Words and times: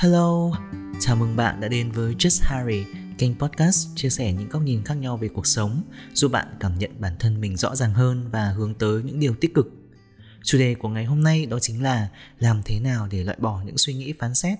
Hello, 0.00 0.50
chào 1.00 1.16
mừng 1.16 1.36
bạn 1.36 1.60
đã 1.60 1.68
đến 1.68 1.90
với 1.90 2.14
Just 2.14 2.40
Harry, 2.42 2.84
kênh 3.18 3.38
podcast 3.38 3.88
chia 3.96 4.10
sẻ 4.10 4.32
những 4.32 4.48
góc 4.48 4.62
nhìn 4.62 4.84
khác 4.84 4.94
nhau 4.94 5.16
về 5.16 5.28
cuộc 5.28 5.46
sống, 5.46 5.82
giúp 6.12 6.32
bạn 6.32 6.56
cảm 6.60 6.78
nhận 6.78 7.00
bản 7.00 7.16
thân 7.18 7.40
mình 7.40 7.56
rõ 7.56 7.76
ràng 7.76 7.94
hơn 7.94 8.28
và 8.30 8.48
hướng 8.48 8.74
tới 8.74 9.02
những 9.02 9.20
điều 9.20 9.34
tích 9.34 9.54
cực. 9.54 9.66
Chủ 10.42 10.58
đề 10.58 10.74
của 10.74 10.88
ngày 10.88 11.04
hôm 11.04 11.22
nay 11.22 11.46
đó 11.46 11.58
chính 11.58 11.82
là 11.82 12.08
làm 12.38 12.62
thế 12.64 12.80
nào 12.80 13.08
để 13.10 13.24
loại 13.24 13.36
bỏ 13.40 13.62
những 13.64 13.78
suy 13.78 13.94
nghĩ 13.94 14.12
phán 14.12 14.34
xét. 14.34 14.58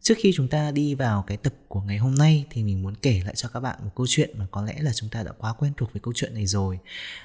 Trước 0.00 0.14
khi 0.18 0.32
chúng 0.34 0.48
ta 0.48 0.70
đi 0.70 0.94
vào 0.94 1.24
cái 1.26 1.36
tập 1.36 1.54
của 1.68 1.80
ngày 1.80 1.98
hôm 1.98 2.14
nay 2.14 2.46
thì 2.50 2.62
mình 2.62 2.82
muốn 2.82 2.94
kể 2.94 3.22
lại 3.24 3.34
cho 3.36 3.48
các 3.48 3.60
bạn 3.60 3.78
một 3.84 3.90
câu 3.96 4.06
chuyện 4.08 4.38
mà 4.38 4.46
có 4.50 4.62
lẽ 4.62 4.74
là 4.80 4.92
chúng 4.92 5.08
ta 5.08 5.22
đã 5.22 5.32
quá 5.38 5.52
quen 5.52 5.72
thuộc 5.76 5.92
với 5.92 6.00
câu 6.00 6.12
chuyện 6.16 6.34
này 6.34 6.46
rồi. 6.46 6.78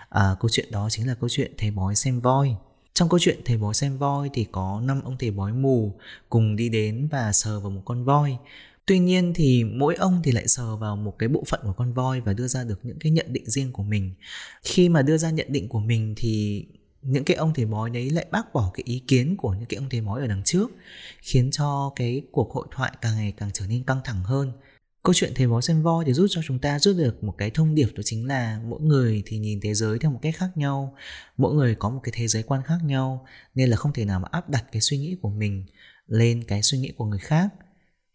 À, 0.10 0.36
câu 0.40 0.50
chuyện 0.52 0.72
đó 0.72 0.88
chính 0.90 1.08
là 1.08 1.14
câu 1.14 1.30
chuyện 1.30 1.52
thầy 1.58 1.72
bói 1.72 1.96
xem 1.96 2.20
voi. 2.20 2.56
Trong 2.98 3.10
câu 3.10 3.20
chuyện 3.20 3.42
thầy 3.46 3.58
bói 3.58 3.74
xem 3.74 3.98
voi 3.98 4.30
thì 4.34 4.46
có 4.52 4.82
năm 4.84 5.02
ông 5.04 5.18
thầy 5.20 5.32
bói 5.32 5.54
mù 5.54 5.94
cùng 6.30 6.56
đi 6.56 6.70
đến 6.70 7.08
và 7.12 7.32
sờ 7.32 7.60
vào 7.60 7.70
một 7.70 7.82
con 7.86 8.04
voi. 8.04 8.38
Tuy 8.86 9.00
nhiên 9.00 9.34
thì 9.36 9.64
mỗi 9.64 9.96
ông 9.96 10.22
thì 10.24 10.32
lại 10.32 10.48
sờ 10.48 10.76
vào 10.76 10.96
một 10.96 11.16
cái 11.20 11.30
bộ 11.30 11.44
phận 11.48 11.60
của 11.64 11.74
con 11.74 11.94
voi 11.94 12.22
và 12.22 12.34
đưa 12.34 12.48
ra 12.48 12.64
được 12.64 12.80
những 12.84 13.00
cái 13.00 13.12
nhận 13.12 13.26
định 13.30 13.46
riêng 13.46 13.72
của 13.72 13.84
mình. 13.84 14.14
Khi 14.64 14.90
mà 14.90 15.02
đưa 15.02 15.18
ra 15.18 15.30
nhận 15.30 15.48
định 15.50 15.68
của 15.70 15.80
mình 15.80 16.14
thì 16.18 16.66
những 17.02 17.24
cái 17.24 17.38
ông 17.38 17.54
thầy 17.54 17.66
bói 17.66 17.90
đấy 17.90 18.10
lại 18.10 18.26
bác 18.32 18.54
bỏ 18.54 18.72
cái 18.74 18.84
ý 18.86 19.04
kiến 19.08 19.38
của 19.38 19.54
những 19.54 19.66
cái 19.66 19.78
ông 19.78 19.90
thầy 19.90 20.02
bói 20.02 20.22
ở 20.22 20.28
đằng 20.28 20.44
trước, 20.44 20.72
khiến 21.22 21.52
cho 21.52 21.92
cái 21.96 22.22
cuộc 22.32 22.54
hội 22.54 22.68
thoại 22.72 22.92
càng 23.02 23.16
ngày 23.16 23.34
càng 23.38 23.50
trở 23.54 23.68
nên 23.68 23.84
căng 23.84 24.02
thẳng 24.04 24.24
hơn 24.24 24.52
câu 25.08 25.14
chuyện 25.14 25.32
thầy 25.36 25.48
bói 25.48 25.62
xem 25.62 25.82
voi 25.82 26.06
thì 26.06 26.14
giúp 26.14 26.28
cho 26.30 26.42
chúng 26.46 26.60
ta 26.60 26.80
rút 26.80 26.98
được 26.98 27.24
một 27.24 27.36
cái 27.38 27.50
thông 27.50 27.76
điệp, 27.76 27.88
đó 27.96 28.02
chính 28.06 28.28
là 28.28 28.60
mỗi 28.66 28.82
người 28.82 29.24
thì 29.26 29.38
nhìn 29.38 29.60
thế 29.62 29.74
giới 29.74 30.00
theo 30.00 30.12
một 30.12 30.20
cách 30.22 30.36
khác 30.38 30.50
nhau, 30.56 30.96
mỗi 31.38 31.56
người 31.56 31.76
có 31.76 31.90
một 31.90 32.00
cái 32.04 32.12
thế 32.16 32.28
giới 32.28 32.44
quan 32.44 32.62
khác 32.66 32.78
nhau, 32.84 33.26
nên 33.56 33.70
là 33.70 33.78
không 33.78 33.94
thể 33.94 34.06
nào 34.06 34.20
mà 34.20 34.28
áp 34.32 34.50
đặt 34.50 34.66
cái 34.72 34.82
suy 34.82 34.98
nghĩ 34.98 35.16
của 35.22 35.30
mình 35.30 35.66
lên 36.08 36.44
cái 36.44 36.64
suy 36.64 36.78
nghĩ 36.78 36.92
của 36.98 37.06
người 37.06 37.20
khác. 37.20 37.48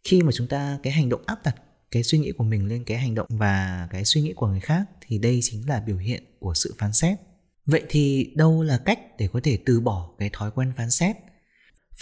Khi 0.04 0.22
mà 0.22 0.32
chúng 0.32 0.46
ta, 0.46 0.78
cái 0.82 0.92
hành 0.92 1.08
động 1.08 1.22
áp 1.26 1.38
đặt 1.44 1.56
cái 1.90 2.02
suy 2.02 2.18
nghĩ 2.18 2.32
của 2.32 2.44
mình 2.44 2.66
lên 2.66 2.84
cái 2.84 2.98
hành 2.98 3.14
động 3.14 3.28
và 3.30 3.88
cái 3.90 4.04
suy 4.04 4.20
nghĩ 4.20 4.32
của 4.32 4.46
người 4.46 4.60
khác 4.60 4.84
thì 5.00 5.18
đây 5.18 5.40
chính 5.42 5.68
là 5.68 5.80
biểu 5.80 5.96
hiện 5.96 6.24
của 6.40 6.54
sự 6.54 6.74
phán 6.78 6.92
xét. 6.92 7.18
Vậy 7.66 7.82
thì 7.88 8.32
đâu 8.36 8.62
là 8.62 8.78
cách 8.78 8.98
để 9.18 9.28
có 9.32 9.40
thể 9.42 9.58
từ 9.66 9.80
bỏ 9.80 10.10
cái 10.18 10.30
thói 10.32 10.50
quen 10.50 10.72
phán 10.76 10.90
xét? 10.90 11.16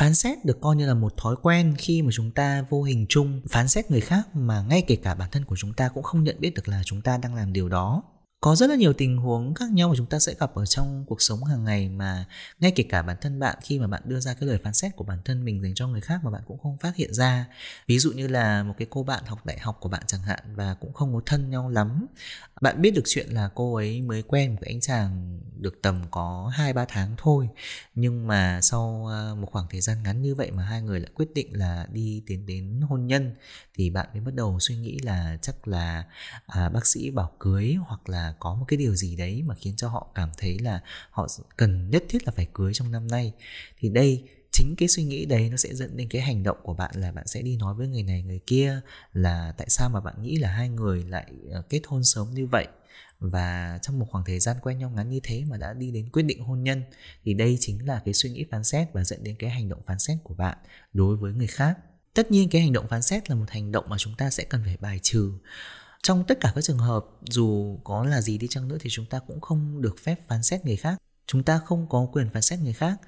Phán 0.00 0.14
xét 0.14 0.44
được 0.44 0.60
coi 0.60 0.76
như 0.76 0.86
là 0.86 0.94
một 0.94 1.16
thói 1.16 1.36
quen 1.42 1.74
khi 1.78 2.02
mà 2.02 2.10
chúng 2.12 2.30
ta 2.30 2.64
vô 2.70 2.82
hình 2.82 3.06
chung 3.08 3.40
phán 3.48 3.68
xét 3.68 3.90
người 3.90 4.00
khác 4.00 4.28
mà 4.34 4.62
ngay 4.68 4.82
kể 4.86 4.96
cả 4.96 5.14
bản 5.14 5.28
thân 5.32 5.44
của 5.44 5.56
chúng 5.56 5.72
ta 5.72 5.88
cũng 5.88 6.02
không 6.02 6.24
nhận 6.24 6.36
biết 6.40 6.54
được 6.54 6.68
là 6.68 6.82
chúng 6.84 7.00
ta 7.00 7.16
đang 7.16 7.34
làm 7.34 7.52
điều 7.52 7.68
đó 7.68 8.02
có 8.40 8.56
rất 8.56 8.70
là 8.70 8.76
nhiều 8.76 8.92
tình 8.92 9.16
huống 9.16 9.54
khác 9.54 9.70
nhau 9.70 9.88
mà 9.88 9.94
chúng 9.96 10.06
ta 10.06 10.18
sẽ 10.18 10.34
gặp 10.40 10.54
ở 10.54 10.66
trong 10.66 11.04
cuộc 11.08 11.22
sống 11.22 11.44
hàng 11.44 11.64
ngày 11.64 11.88
mà 11.88 12.24
ngay 12.60 12.72
kể 12.76 12.84
cả 12.88 13.02
bản 13.02 13.16
thân 13.20 13.38
bạn 13.40 13.58
khi 13.62 13.78
mà 13.78 13.86
bạn 13.86 14.02
đưa 14.04 14.20
ra 14.20 14.34
cái 14.34 14.48
lời 14.48 14.58
phán 14.64 14.74
xét 14.74 14.96
của 14.96 15.04
bản 15.04 15.18
thân 15.24 15.44
mình 15.44 15.62
dành 15.62 15.74
cho 15.74 15.88
người 15.88 16.00
khác 16.00 16.20
mà 16.24 16.30
bạn 16.30 16.42
cũng 16.46 16.58
không 16.58 16.76
phát 16.76 16.96
hiện 16.96 17.14
ra. 17.14 17.46
Ví 17.86 17.98
dụ 17.98 18.12
như 18.12 18.28
là 18.28 18.62
một 18.62 18.74
cái 18.78 18.86
cô 18.90 19.02
bạn 19.02 19.24
học 19.26 19.46
đại 19.46 19.58
học 19.58 19.78
của 19.80 19.88
bạn 19.88 20.02
chẳng 20.06 20.22
hạn 20.22 20.38
và 20.54 20.74
cũng 20.74 20.92
không 20.92 21.14
có 21.14 21.20
thân 21.26 21.50
nhau 21.50 21.68
lắm. 21.68 22.06
Bạn 22.60 22.82
biết 22.82 22.90
được 22.90 23.02
chuyện 23.04 23.28
là 23.30 23.50
cô 23.54 23.74
ấy 23.74 24.02
mới 24.02 24.22
quen 24.22 24.50
một 24.50 24.58
cái 24.60 24.74
anh 24.74 24.80
chàng 24.80 25.40
được 25.56 25.82
tầm 25.82 26.02
có 26.10 26.52
hai 26.54 26.72
ba 26.72 26.84
tháng 26.88 27.14
thôi. 27.16 27.48
Nhưng 27.94 28.26
mà 28.26 28.60
sau 28.62 29.06
ờ, 29.08 29.34
một 29.34 29.48
khoảng 29.52 29.66
thời 29.70 29.80
gian 29.80 30.02
ngắn 30.02 30.22
như 30.22 30.34
vậy 30.34 30.50
mà 30.50 30.62
hai 30.62 30.82
người 30.82 31.00
lại 31.00 31.10
quyết 31.14 31.28
định 31.34 31.58
là 31.58 31.86
đi 31.92 32.22
tiến 32.26 32.46
đến 32.46 32.80
hôn 32.80 33.06
nhân 33.06 33.34
thì 33.74 33.90
bạn 33.90 34.08
mới 34.12 34.20
bắt 34.20 34.34
đầu 34.34 34.60
suy 34.60 34.76
nghĩ 34.76 34.98
là 34.98 35.38
chắc 35.42 35.68
là 35.68 36.04
à, 36.46 36.68
bác 36.68 36.86
sĩ 36.86 37.10
bảo 37.10 37.32
cưới 37.38 37.76
hoặc 37.88 38.08
là 38.08 38.29
có 38.38 38.54
một 38.54 38.64
cái 38.68 38.76
điều 38.76 38.94
gì 38.94 39.16
đấy 39.16 39.42
mà 39.46 39.54
khiến 39.54 39.76
cho 39.76 39.88
họ 39.88 40.12
cảm 40.14 40.30
thấy 40.38 40.58
là 40.58 40.80
họ 41.10 41.28
cần 41.56 41.90
nhất 41.90 42.04
thiết 42.08 42.26
là 42.26 42.32
phải 42.36 42.48
cưới 42.54 42.74
trong 42.74 42.92
năm 42.92 43.08
nay. 43.08 43.32
Thì 43.78 43.88
đây, 43.88 44.24
chính 44.52 44.74
cái 44.76 44.88
suy 44.88 45.04
nghĩ 45.04 45.24
đấy 45.24 45.50
nó 45.50 45.56
sẽ 45.56 45.74
dẫn 45.74 45.96
đến 45.96 46.08
cái 46.08 46.22
hành 46.22 46.42
động 46.42 46.56
của 46.62 46.74
bạn 46.74 46.90
là 46.94 47.12
bạn 47.12 47.26
sẽ 47.26 47.42
đi 47.42 47.56
nói 47.56 47.74
với 47.74 47.88
người 47.88 48.02
này, 48.02 48.22
người 48.22 48.40
kia 48.46 48.80
là 49.12 49.54
tại 49.56 49.66
sao 49.70 49.88
mà 49.88 50.00
bạn 50.00 50.22
nghĩ 50.22 50.36
là 50.36 50.50
hai 50.50 50.68
người 50.68 51.04
lại 51.04 51.32
ờ, 51.50 51.62
kết 51.62 51.80
hôn 51.86 52.04
sớm 52.04 52.34
như 52.34 52.46
vậy? 52.46 52.66
Và 53.18 53.78
trong 53.82 53.98
một 53.98 54.06
khoảng 54.10 54.24
thời 54.24 54.40
gian 54.40 54.56
quen 54.62 54.78
nhau 54.78 54.90
ngắn 54.90 55.10
như 55.10 55.20
thế 55.22 55.44
mà 55.48 55.56
đã 55.56 55.72
đi 55.72 55.90
đến 55.90 56.08
quyết 56.12 56.22
định 56.22 56.40
hôn 56.40 56.62
nhân, 56.62 56.82
thì 57.24 57.34
đây 57.34 57.56
chính 57.60 57.86
là 57.86 58.02
cái 58.04 58.14
suy 58.14 58.30
nghĩ 58.30 58.44
phán 58.50 58.64
xét 58.64 58.92
và 58.92 59.04
dẫn 59.04 59.24
đến 59.24 59.36
cái 59.38 59.50
hành 59.50 59.68
động 59.68 59.82
phán 59.86 59.98
xét 59.98 60.18
của 60.24 60.34
bạn 60.34 60.58
đối 60.92 61.16
với 61.16 61.32
người 61.32 61.46
khác. 61.46 61.78
Tất 62.14 62.30
nhiên 62.30 62.48
cái 62.48 62.62
hành 62.62 62.72
động 62.72 62.88
phán 62.88 63.02
xét 63.02 63.30
là 63.30 63.36
một 63.36 63.50
hành 63.50 63.72
động 63.72 63.84
mà 63.88 63.98
chúng 63.98 64.14
ta 64.16 64.30
sẽ 64.30 64.44
cần 64.44 64.62
phải 64.64 64.76
bài 64.76 65.00
trừ 65.02 65.32
trong 66.02 66.24
tất 66.24 66.40
cả 66.40 66.52
các 66.54 66.64
trường 66.64 66.78
hợp, 66.78 67.06
dù 67.30 67.78
có 67.84 68.04
là 68.04 68.20
gì 68.20 68.38
đi 68.38 68.48
chăng 68.50 68.68
nữa 68.68 68.76
thì 68.80 68.90
chúng 68.90 69.06
ta 69.06 69.18
cũng 69.18 69.40
không 69.40 69.82
được 69.82 69.96
phép 69.98 70.16
phán 70.28 70.42
xét 70.42 70.66
người 70.66 70.76
khác. 70.76 70.98
Chúng 71.26 71.42
ta 71.42 71.58
không 71.58 71.88
có 71.88 72.08
quyền 72.12 72.30
phán 72.30 72.42
xét 72.42 72.58
người 72.58 72.72
khác. 72.72 73.00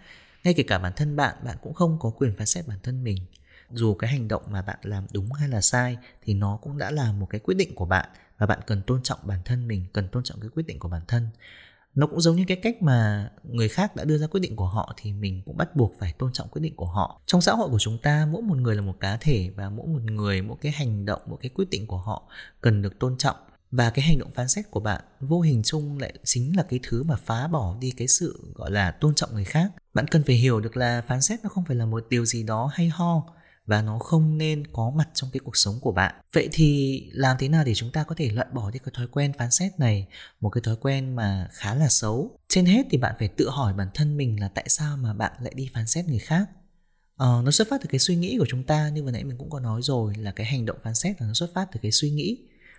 Ngay 0.45 0.55
kể 0.55 0.63
cả 0.63 0.79
bản 0.79 0.93
thân 0.97 1.17
bạn 1.17 1.37
bạn 1.45 1.57
cũng 1.63 1.75
không 1.75 1.99
có 2.01 2.11
quyền 2.11 2.35
phán 2.37 2.47
xét 2.47 2.67
bản 2.67 2.79
thân 2.83 3.05
mình. 3.05 3.17
Dù 3.71 3.95
cái 3.95 4.11
hành 4.11 4.29
động 4.29 4.43
mà 4.49 4.63
bạn 4.63 4.79
làm 4.83 5.07
đúng 5.13 5.33
hay 5.33 5.49
là 5.49 5.61
sai 5.61 5.99
thì 6.23 6.35
nó 6.35 6.59
cũng 6.63 6.79
đã 6.79 6.91
là 6.91 7.13
một 7.13 7.27
cái 7.31 7.41
quyết 7.41 7.55
định 7.55 7.75
của 7.75 7.87
bạn 7.87 8.09
và 8.39 8.47
bạn 8.47 8.61
cần 8.67 8.83
tôn 8.83 9.03
trọng 9.03 9.19
bản 9.23 9.39
thân 9.45 9.69
mình, 9.69 9.85
cần 9.93 10.09
tôn 10.09 10.23
trọng 10.25 10.41
cái 10.41 10.51
quyết 10.55 10.67
định 10.67 10.79
của 10.79 10.89
bản 10.89 11.03
thân 11.09 11.29
nó 11.95 12.07
cũng 12.07 12.21
giống 12.21 12.37
như 12.37 12.45
cái 12.49 12.57
cách 12.57 12.83
mà 12.83 13.31
người 13.43 13.69
khác 13.69 13.97
đã 13.97 14.05
đưa 14.05 14.19
ra 14.19 14.27
quyết 14.27 14.41
định 14.41 14.57
của 14.57 14.67
họ 14.67 14.95
thì 14.97 15.13
mình 15.13 15.43
cũng 15.45 15.57
bắt 15.57 15.77
buộc 15.77 15.95
phải 15.99 16.13
tôn 16.19 16.33
trọng 16.33 16.49
quyết 16.49 16.63
định 16.63 16.77
của 16.77 16.87
họ. 16.87 17.21
Trong 17.27 17.41
xã 17.41 17.53
hội 17.53 17.69
của 17.69 17.79
chúng 17.79 17.99
ta, 17.99 18.29
mỗi 18.31 18.43
một 18.43 18.57
người 18.57 18.77
là 18.77 18.83
một 18.83 19.01
cá 19.01 19.17
thể 19.17 19.51
và 19.57 19.71
mỗi 19.71 19.87
một 19.87 20.03
người, 20.03 20.43
mỗi 20.43 20.57
cái 20.61 20.73
hành 20.73 21.05
động 21.05 21.23
mỗi 21.27 21.39
cái 21.43 21.51
quyết 21.55 21.71
định 21.71 21.87
của 21.87 21.99
họ 21.99 22.23
cần 22.61 22.83
được 22.83 22.99
tôn 22.99 23.19
trọng. 23.19 23.37
Và 23.71 23.91
cái 23.91 24.05
hành 24.05 24.19
động 24.19 24.31
phán 24.35 24.49
xét 24.49 24.71
của 24.71 24.81
bạn 24.81 25.01
vô 25.21 25.41
hình 25.41 25.63
chung 25.65 25.99
lại 25.99 26.15
chính 26.25 26.57
là 26.57 26.63
cái 26.63 26.81
thứ 26.83 27.03
mà 27.03 27.17
phá 27.17 27.49
bỏ 27.49 27.77
đi 27.81 27.91
cái 27.91 28.09
sự, 28.09 28.53
gọi 28.55 28.71
là, 28.71 28.91
tôn 28.91 29.15
trọng 29.15 29.35
người 29.35 29.45
khác. 29.45 29.73
Bạn 29.95 30.07
cần 30.09 30.23
phải 30.27 30.37
hiểu 30.37 30.61
được 30.61 30.77
là 30.77 31.03
phán 31.09 31.23
xét 31.23 31.41
nó 31.43 31.49
không 31.49 31.65
phải 31.65 31.77
là 31.77 31.87
một 31.87 32.07
điều 32.11 32.25
gì 32.25 32.43
đó 32.43 32.71
hay 32.75 32.89
ho 32.89 33.23
và 33.67 33.83
nó 33.83 33.99
không 33.99 34.39
nên 34.39 34.67
có 34.73 34.93
mặt 34.97 35.09
trong 35.15 35.31
cái 35.33 35.41
cuộc 35.45 35.57
sống 35.57 35.79
của 35.81 35.93
bạn. 35.93 36.15
Vậy 36.33 36.49
thì 36.53 37.01
làm 37.13 37.37
thế 37.39 37.49
nào 37.49 37.65
để 37.65 37.75
chúng 37.75 37.93
ta 37.93 38.05
có 38.05 38.15
thể 38.19 38.31
loại 38.31 38.49
bỏ 38.53 38.71
đi 38.71 38.79
cái 38.79 38.93
thói 38.97 39.07
quen 39.07 39.33
phán 39.39 39.51
xét 39.51 39.79
này 39.79 40.07
một 40.41 40.51
cái 40.51 40.63
thói 40.65 40.77
quen 40.77 41.17
mà 41.17 41.49
khá 41.53 41.75
là 41.75 41.89
xấu? 41.89 42.39
Trên 42.49 42.67
hết 42.67 42.87
thì 42.91 42.99
bạn 42.99 43.15
phải 43.19 43.29
tự 43.29 43.51
hỏi 43.51 43.75
bản 43.75 43.89
thân 43.95 44.17
mình 44.17 44.41
là 44.41 44.49
tại 44.49 44.69
sao 44.69 44.97
mà 44.97 45.15
bạn 45.15 45.33
lại 45.41 45.53
đi 45.57 45.71
phán 45.75 45.87
xét 45.87 46.09
người 46.09 46.19
khác? 46.19 46.47
Ờ, 47.17 47.43
nó 47.45 47.51
xuất 47.51 47.69
phát 47.71 47.81
từ 47.81 47.87
cái 47.91 47.99
suy 47.99 48.17
nghĩ 48.17 48.37
của 48.39 48.47
chúng 48.49 48.65
ta 48.65 48.89
như 48.89 49.05
vừa 49.05 49.11
nãy 49.11 49.25
mình 49.25 49.39
cũng 49.39 49.51
có 49.51 49.61
nói 49.61 49.83
rồi 49.83 50.15
là 50.15 50.33
cái 50.33 50.47
hành 50.47 50.67
động 50.67 50.79
phán 50.83 50.95
xét 50.95 51.21
là 51.21 51.27
nó 51.27 51.35
xuất 51.35 51.51
phát 51.55 51.69
từ 51.73 51.81
cái 51.83 51.93
suy 51.93 52.11
nghĩ. 52.11 52.39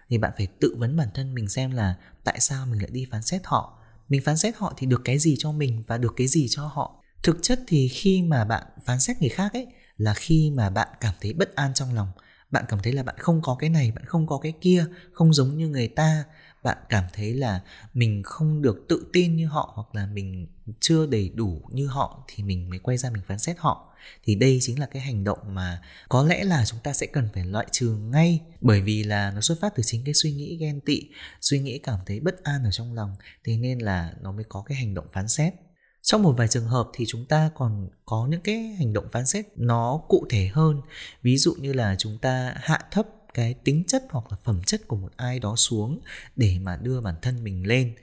Thì 0.09 0.17
bạn 0.17 0.31
phải 0.37 0.47
tự 0.59 0.75
vấn 0.77 0.97
bản 0.97 1.07
thân 1.13 1.33
mình 1.33 1.49
xem 1.49 1.71
là 1.71 1.95
tại 2.23 2.39
sao 2.39 2.65
mình 2.65 2.81
lại 2.81 2.89
đi 2.93 3.07
phán 3.11 3.21
xét 3.21 3.41
họ? 3.45 3.79
Mình 4.09 4.21
phán 4.25 4.37
xét 4.37 4.55
họ 4.57 4.73
thì 4.77 4.87
được 4.87 5.01
cái 5.05 5.19
gì 5.19 5.35
cho 5.39 5.51
mình 5.51 5.83
và 5.87 5.97
được 5.97 6.13
cái 6.17 6.27
gì 6.27 6.47
cho 6.49 6.65
họ? 6.65 7.03
Thực 7.23 7.37
chất 7.41 7.59
thì 7.67 7.87
khi 7.87 8.21
mà 8.21 8.45
bạn 8.45 8.63
phán 8.85 8.99
xét 8.99 9.21
người 9.21 9.29
khác 9.29 9.53
ấy 9.53 9.67
là 9.97 10.13
khi 10.13 10.51
mà 10.55 10.69
bạn 10.69 10.87
cảm 11.01 11.13
thấy 11.21 11.33
bất 11.33 11.55
an 11.55 11.73
trong 11.73 11.93
lòng, 11.93 12.07
bạn 12.51 12.65
cảm 12.67 12.79
thấy 12.83 12.93
là 12.93 13.03
bạn 13.03 13.15
không 13.17 13.41
có 13.41 13.55
cái 13.59 13.69
này, 13.69 13.91
bạn 13.91 14.05
không 14.05 14.27
có 14.27 14.37
cái 14.37 14.53
kia, 14.61 14.85
không 15.13 15.33
giống 15.33 15.57
như 15.57 15.67
người 15.67 15.87
ta, 15.87 16.23
bạn 16.63 16.77
cảm 16.89 17.03
thấy 17.13 17.33
là 17.33 17.61
mình 17.93 18.23
không 18.23 18.61
được 18.61 18.85
tự 18.89 19.05
tin 19.13 19.35
như 19.35 19.47
họ 19.47 19.71
hoặc 19.75 19.95
là 19.95 20.05
mình 20.05 20.47
chưa 20.79 21.05
đầy 21.05 21.29
đủ 21.29 21.61
như 21.71 21.87
họ 21.87 22.25
thì 22.27 22.43
mình 22.43 22.69
mới 22.69 22.79
quay 22.79 22.97
ra 22.97 23.09
mình 23.09 23.21
phán 23.27 23.39
xét 23.39 23.55
họ. 23.59 23.93
Thì 24.23 24.35
đây 24.35 24.57
chính 24.61 24.79
là 24.79 24.85
cái 24.85 25.01
hành 25.01 25.23
động 25.23 25.39
mà 25.45 25.81
có 26.09 26.23
lẽ 26.23 26.43
là 26.43 26.65
chúng 26.65 26.79
ta 26.79 26.93
sẽ 26.93 27.07
cần 27.13 27.29
phải 27.33 27.45
loại 27.45 27.67
trừ 27.71 27.89
ngay. 27.89 28.39
Bởi 28.61 28.81
vì 28.81 29.03
là 29.03 29.31
nó 29.31 29.41
xuất 29.41 29.57
phát 29.61 29.73
từ 29.75 29.83
chính 29.85 30.03
cái 30.03 30.13
suy 30.13 30.31
nghĩ 30.31 30.57
ghen 30.57 30.81
tị, 30.81 31.01
suy 31.41 31.59
nghĩ 31.59 31.79
cảm 31.79 31.99
thấy 32.05 32.19
bất 32.19 32.43
an 32.43 32.63
ở 32.63 32.71
trong 32.71 32.93
lòng, 32.93 33.15
thế 33.43 33.57
nên 33.57 33.79
là 33.79 34.13
nó 34.21 34.31
mới 34.31 34.43
có 34.49 34.63
cái 34.65 34.77
hành 34.77 34.93
động 34.93 35.07
phán 35.13 35.27
xét 35.27 35.53
trong 36.03 36.23
một 36.23 36.33
vài 36.37 36.47
trường 36.47 36.65
hợp 36.65 36.89
thì 36.93 37.05
chúng 37.07 37.25
ta 37.25 37.49
còn 37.55 37.89
có 38.05 38.27
những 38.29 38.41
cái 38.41 38.57
hành 38.57 38.93
động 38.93 39.05
phán 39.11 39.25
xét 39.25 39.45
nó 39.55 40.01
cụ 40.07 40.25
thể 40.29 40.49
hơn. 40.53 40.81
Ví 41.21 41.37
dụ 41.37 41.53
như 41.53 41.73
là 41.73 41.95
chúng 41.97 42.17
ta 42.17 42.53
hạ 42.55 42.79
thấp 42.91 43.07
cái 43.33 43.53
tính 43.53 43.83
chất 43.87 44.03
hoặc 44.09 44.25
là 44.31 44.37
phẩm 44.43 44.63
chất 44.63 44.87
của 44.87 44.95
một 44.95 45.11
ai 45.15 45.39
đó 45.39 45.55
xuống 45.55 45.99
để 46.35 46.57
mà 46.61 46.77
đưa 46.77 47.01
bản 47.01 47.15
thân 47.21 47.43
mình 47.43 47.67
lên. 47.67 47.95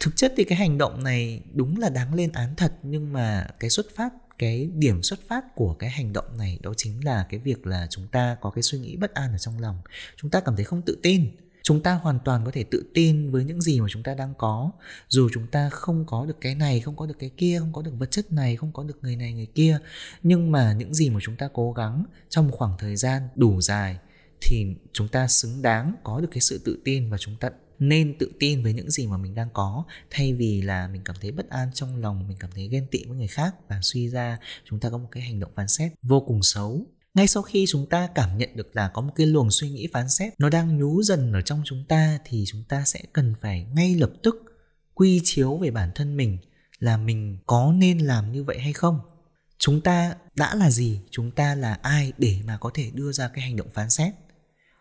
Thực 0.00 0.16
chất 0.16 0.32
thì 0.36 0.44
cái 0.44 0.58
hành 0.58 0.78
động 0.78 1.04
này 1.04 1.42
đúng 1.52 1.78
là 1.78 1.88
đáng 1.88 2.14
lên 2.14 2.32
án 2.32 2.54
thật, 2.56 2.72
nhưng 2.82 3.12
mà 3.12 3.46
cái 3.60 3.70
xuất 3.70 3.86
phát, 3.96 4.12
cái 4.38 4.70
điểm 4.74 5.02
xuất 5.02 5.18
phát 5.28 5.54
của 5.54 5.74
cái 5.74 5.90
hành 5.90 6.12
động 6.12 6.38
này 6.38 6.58
đó 6.62 6.74
chính 6.76 7.04
là 7.04 7.26
cái 7.30 7.40
việc 7.40 7.66
là 7.66 7.86
chúng 7.90 8.06
ta 8.06 8.36
có 8.40 8.50
cái 8.50 8.62
suy 8.62 8.78
nghĩ 8.78 8.96
bất 8.96 9.14
an 9.14 9.32
ở 9.32 9.38
trong 9.38 9.60
lòng. 9.60 9.78
Chúng 10.16 10.30
ta 10.30 10.40
cảm 10.40 10.56
thấy 10.56 10.64
không 10.64 10.82
tự 10.82 10.98
tin 11.02 11.30
chúng 11.70 11.82
ta 11.82 11.94
hoàn 11.94 12.18
toàn 12.24 12.44
có 12.44 12.50
thể 12.50 12.64
tự 12.64 12.84
tin 12.94 13.30
với 13.30 13.44
những 13.44 13.60
gì 13.60 13.80
mà 13.80 13.86
chúng 13.90 14.02
ta 14.02 14.14
đang 14.14 14.34
có. 14.38 14.70
Dù 15.08 15.28
chúng 15.32 15.46
ta 15.46 15.70
không 15.70 16.04
có 16.06 16.26
được 16.26 16.36
cái 16.40 16.54
này, 16.54 16.80
không 16.80 16.96
có 16.96 17.06
được 17.06 17.18
cái 17.18 17.30
kia, 17.36 17.58
không 17.58 17.72
có 17.72 17.82
được 17.82 17.92
vật 17.98 18.10
chất 18.10 18.32
này, 18.32 18.56
không 18.56 18.72
có 18.72 18.84
được 18.84 18.98
người 19.02 19.16
này, 19.16 19.32
người 19.32 19.46
kia, 19.46 19.78
nhưng 20.22 20.52
mà 20.52 20.72
những 20.72 20.94
gì 20.94 21.10
mà 21.10 21.20
chúng 21.22 21.36
ta 21.36 21.48
cố 21.52 21.72
gắng 21.72 22.04
trong 22.28 22.48
một 22.48 22.56
khoảng 22.56 22.78
thời 22.78 22.96
gian 22.96 23.28
đủ 23.34 23.60
dài 23.60 23.98
thì 24.40 24.66
chúng 24.92 25.08
ta 25.08 25.28
xứng 25.28 25.62
đáng 25.62 25.94
có 26.02 26.20
được 26.20 26.28
cái 26.30 26.40
sự 26.40 26.60
tự 26.64 26.78
tin 26.84 27.10
và 27.10 27.18
chúng 27.18 27.36
ta 27.36 27.50
nên 27.78 28.18
tự 28.18 28.32
tin 28.40 28.62
với 28.62 28.72
những 28.72 28.90
gì 28.90 29.06
mà 29.06 29.16
mình 29.16 29.34
đang 29.34 29.48
có, 29.52 29.84
thay 30.10 30.34
vì 30.34 30.62
là 30.62 30.88
mình 30.88 31.02
cảm 31.04 31.16
thấy 31.20 31.32
bất 31.32 31.50
an 31.50 31.70
trong 31.74 31.96
lòng, 31.96 32.28
mình 32.28 32.36
cảm 32.40 32.50
thấy 32.54 32.68
ghen 32.68 32.86
tị 32.90 33.04
với 33.04 33.16
người 33.16 33.28
khác 33.28 33.54
và 33.68 33.80
suy 33.82 34.08
ra 34.08 34.38
chúng 34.64 34.80
ta 34.80 34.90
có 34.90 34.98
một 34.98 35.08
cái 35.10 35.22
hành 35.22 35.40
động 35.40 35.50
phán 35.54 35.68
xét 35.68 35.92
vô 36.02 36.20
cùng 36.20 36.42
xấu 36.42 36.86
ngay 37.14 37.26
sau 37.26 37.42
khi 37.42 37.64
chúng 37.68 37.86
ta 37.86 38.08
cảm 38.14 38.38
nhận 38.38 38.56
được 38.56 38.76
là 38.76 38.88
có 38.88 39.02
một 39.02 39.12
cái 39.16 39.26
luồng 39.26 39.50
suy 39.50 39.70
nghĩ 39.70 39.88
phán 39.92 40.08
xét 40.08 40.32
nó 40.38 40.48
đang 40.48 40.78
nhú 40.78 41.02
dần 41.02 41.32
ở 41.32 41.42
trong 41.42 41.62
chúng 41.64 41.84
ta 41.88 42.18
thì 42.24 42.44
chúng 42.46 42.64
ta 42.68 42.84
sẽ 42.84 43.00
cần 43.12 43.34
phải 43.40 43.66
ngay 43.74 43.94
lập 43.94 44.10
tức 44.22 44.36
quy 44.94 45.20
chiếu 45.24 45.56
về 45.56 45.70
bản 45.70 45.90
thân 45.94 46.16
mình 46.16 46.38
là 46.78 46.96
mình 46.96 47.38
có 47.46 47.72
nên 47.76 47.98
làm 47.98 48.32
như 48.32 48.44
vậy 48.44 48.58
hay 48.58 48.72
không. 48.72 49.00
Chúng 49.58 49.80
ta 49.80 50.14
đã 50.36 50.54
là 50.54 50.70
gì? 50.70 51.00
Chúng 51.10 51.30
ta 51.30 51.54
là 51.54 51.74
ai 51.82 52.12
để 52.18 52.40
mà 52.44 52.56
có 52.56 52.70
thể 52.74 52.90
đưa 52.94 53.12
ra 53.12 53.28
cái 53.28 53.44
hành 53.44 53.56
động 53.56 53.68
phán 53.74 53.90
xét? 53.90 54.14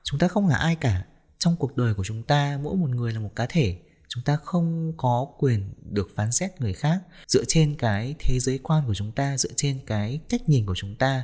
Chúng 0.04 0.20
ta 0.20 0.28
không 0.28 0.48
là 0.48 0.56
ai 0.56 0.76
cả. 0.76 1.06
Trong 1.40 1.56
cuộc 1.60 1.78
đời 1.78 1.94
của 1.94 2.04
chúng 2.04 2.24
ta, 2.24 2.60
mỗi 2.64 2.76
một 2.76 2.90
người 2.90 3.14
là 3.14 3.20
một 3.20 3.36
cá 3.36 3.46
thể 3.46 3.78
chúng 4.10 4.24
ta 4.24 4.36
không 4.36 4.94
có 4.98 5.28
quyền 5.38 5.74
được 5.92 6.10
phán 6.16 6.32
xét 6.32 6.62
người 6.62 6.74
khác 6.74 7.00
dựa 7.28 7.44
trên 7.48 7.76
cái 7.76 8.16
thế 8.20 8.40
giới 8.40 8.60
quan 8.64 8.84
của 8.88 8.94
chúng 8.94 9.12
ta 9.12 9.38
dựa 9.38 9.54
trên 9.56 9.80
cái 9.86 10.20
cách 10.30 10.50
nhìn 10.50 10.66
của 10.66 10.76
chúng 10.76 10.96
ta. 10.96 11.24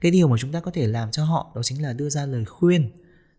Cái 0.00 0.12
điều 0.12 0.28
mà 0.28 0.36
chúng 0.40 0.52
ta 0.52 0.60
có 0.60 0.70
thể 0.70 0.86
làm 0.86 1.10
cho 1.10 1.24
họ 1.24 1.52
đó 1.54 1.62
chính 1.62 1.82
là 1.82 1.92
đưa 1.92 2.10
ra 2.10 2.26
lời 2.26 2.44
khuyên 2.44 2.90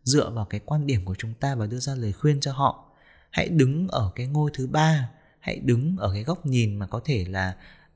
dựa 0.03 0.29
vào 0.29 0.45
cái 0.45 0.61
quan 0.65 0.87
điểm 0.87 1.05
của 1.05 1.15
chúng 1.15 1.33
ta 1.33 1.55
và 1.55 1.67
đưa 1.67 1.79
ra 1.79 1.95
lời 1.95 2.13
khuyên 2.13 2.39
cho 2.39 2.53
họ. 2.53 2.89
Hãy 3.29 3.49
đứng 3.49 3.87
ở 3.87 4.11
cái 4.15 4.27
ngôi 4.27 4.51
thứ 4.53 4.67
ba 4.67 5.09
hãy 5.43 5.59
đứng 5.59 5.95
ở 5.97 6.13
cái 6.13 6.23
góc 6.23 6.45
nhìn 6.45 6.75
mà 6.75 6.87
có 6.87 7.01
thể 7.05 7.25
là 7.29 7.55